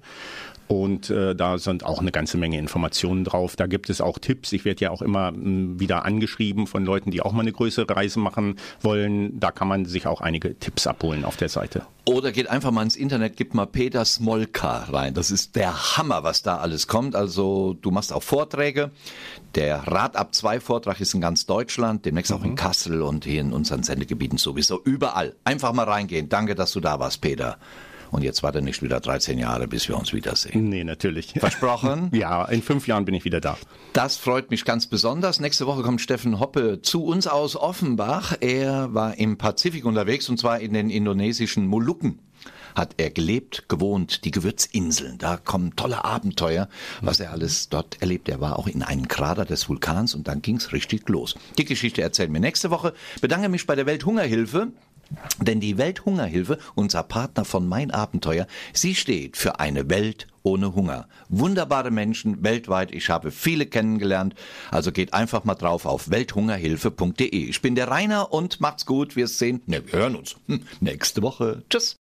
Und 0.68 1.10
äh, 1.10 1.36
da 1.36 1.58
sind 1.58 1.86
auch 1.86 2.00
eine 2.00 2.12
ganze 2.12 2.38
Menge 2.38 2.58
Informationen 2.58 3.24
drauf. 3.24 3.56
Da 3.56 3.68
gibt 3.68 3.90
es 3.90 4.02
auch 4.02 4.18
Tipps. 4.18 4.52
Ich 4.54 4.66
werde 4.66 4.86
ja 4.86 4.92
auch 4.92 5.02
immer 5.02 5.30
m, 5.30 5.36
hm, 5.36 5.80
wieder 5.80 6.06
angeschrieben 6.06 6.68
von 6.68 6.86
Leuten, 6.86 7.12
die 7.12 7.22
auch 7.22 7.32
mal 7.32 7.42
eine 7.42 7.52
größere 7.52 7.96
Reise 7.96 8.20
machen 8.20 8.56
wollen. 8.82 9.40
Da 9.40 9.52
kann 9.52 9.68
man 9.68 9.86
sich 9.86 10.08
auch 10.08 10.22
einige 10.22 10.58
Tipps 10.58 10.88
abholen 10.88 11.26
auf 11.26 11.38
der 11.38 11.50
Seite. 11.50 11.84
Oder 12.06 12.32
geht 12.32 12.50
einfach 12.50 12.72
mal 12.72 12.84
ins 12.84 12.96
Internet, 12.96 13.38
gibt 13.38 13.54
mal 13.54 13.66
Peter 13.66 14.04
Smolka 14.04 14.86
rein. 14.92 15.14
Das 15.14 15.32
ist 15.32 15.56
der 15.56 15.98
Hammer, 15.98 16.24
was 16.24 16.44
da 16.44 16.58
alles 16.58 16.88
kommt. 16.88 17.16
Also 17.16 17.78
du 17.82 17.92
machst 17.92 18.12
auch 18.12 18.24
Vorträge. 18.24 18.92
Der 19.56 19.88
Rad 19.88 20.18
ab 20.18 20.34
2 20.34 20.60
Vortrag 20.60 21.00
ist 21.00 21.14
in 21.14 21.22
ganz 21.22 21.46
Deutschland, 21.46 22.06
demnächst 22.06 22.32
mhm. 22.32 22.38
auch 22.38 22.44
in 22.44 22.52
mhm. 22.52 22.56
Kassel 22.56 23.02
und 23.02 23.26
hier 23.26 23.42
in 23.42 23.54
unseren 23.54 23.84
Sendegebieten 23.84 24.38
sowieso. 24.38 24.82
Überall. 24.84 25.36
Einfach 25.44 25.74
mal 25.74 25.88
reingehen. 25.88 26.30
Danke, 26.30 26.56
dass 26.56 26.72
du 26.72 26.80
da 26.80 27.00
warst, 27.00 27.22
Peter. 27.22 27.58
Und 28.14 28.24
jetzt 28.24 28.44
warte 28.44 28.62
nicht 28.62 28.84
wieder 28.84 29.00
13 29.00 29.40
Jahre, 29.40 29.68
bis 29.68 29.88
wir 29.88 29.98
uns 29.98 30.14
wiedersehen. 30.14 30.70
Nee, 30.70 30.84
natürlich. 30.84 31.34
Versprochen? 31.36 32.12
ja, 32.14 32.46
in 32.46 32.62
fünf 32.62 32.88
Jahren 32.88 33.06
bin 33.06 33.16
ich 33.16 33.26
wieder 33.26 33.42
da. 33.42 33.58
Das 33.94 34.18
freut 34.18 34.52
mich 34.52 34.66
ganz 34.66 34.86
besonders. 34.86 35.40
Nächste 35.40 35.66
Woche 35.66 35.82
kommt 35.82 36.00
Steffen 36.00 36.40
Hoppe 36.40 36.84
zu 36.84 37.06
uns 37.06 37.26
aus 37.26 37.56
Offenbach. 37.56 38.36
Er 38.40 38.94
war 38.94 39.18
im 39.18 39.40
Pazifik 39.40 39.84
unterwegs 39.86 40.30
und 40.30 40.38
zwar 40.38 40.60
in 40.60 40.74
den 40.74 40.92
indonesischen 40.92 41.66
Molukken 41.66 42.20
hat 42.76 42.96
er 42.98 43.12
gelebt, 43.12 43.66
gewohnt, 43.70 44.26
die 44.26 44.32
Gewürzinseln. 44.32 45.18
Da 45.18 45.38
kommen 45.38 45.76
tolle 45.76 46.04
Abenteuer, 46.04 46.70
was 47.02 47.20
er 47.20 47.32
alles 47.32 47.70
dort 47.70 48.02
erlebt. 48.02 48.30
Er 48.30 48.42
war 48.42 48.58
auch 48.58 48.68
in 48.68 48.84
einem 48.84 49.08
Krater 49.08 49.46
des 49.46 49.70
Vulkans 49.70 50.16
und 50.16 50.28
dann 50.28 50.42
ging's 50.42 50.74
richtig 50.74 51.08
los. 51.10 51.36
Die 51.58 51.66
Geschichte 51.66 52.02
erzählen 52.02 52.34
wir 52.34 52.40
nächste 52.40 52.72
Woche. 52.72 52.94
Bedanke 53.22 53.50
mich 53.50 53.66
bei 53.66 53.76
der 53.76 53.86
Welthungerhilfe. 53.86 54.72
Denn 55.40 55.60
die 55.60 55.78
Welthungerhilfe, 55.78 56.58
unser 56.76 57.04
Partner 57.04 57.46
von 57.46 57.68
Mein 57.68 57.92
Abenteuer, 57.92 58.48
sie 58.74 58.96
steht 58.96 59.38
für 59.38 59.60
eine 59.60 59.90
Welt 59.90 60.28
ohne 60.44 60.76
Hunger. 60.76 61.08
Wunderbare 61.30 61.92
Menschen 61.92 62.44
weltweit. 62.44 62.92
Ich 62.94 63.10
habe 63.10 63.32
viele 63.32 63.66
kennengelernt. 63.66 64.36
Also 64.72 64.92
geht 64.92 65.14
einfach 65.14 65.44
mal 65.44 65.56
drauf 65.56 65.86
auf 65.86 66.10
welthungerhilfe.de. 66.10 67.30
Ich 67.30 67.62
bin 67.62 67.76
der 67.76 67.88
Rainer 67.88 68.34
und 68.34 68.60
macht's 68.60 68.86
gut. 68.86 69.16
Wir 69.16 69.28
sehen, 69.28 69.62
ne, 69.66 69.84
wir 69.86 70.00
hören 70.00 70.16
uns 70.16 70.36
hm, 70.48 70.66
nächste 70.82 71.22
Woche. 71.22 71.64
Tschüss. 71.70 71.92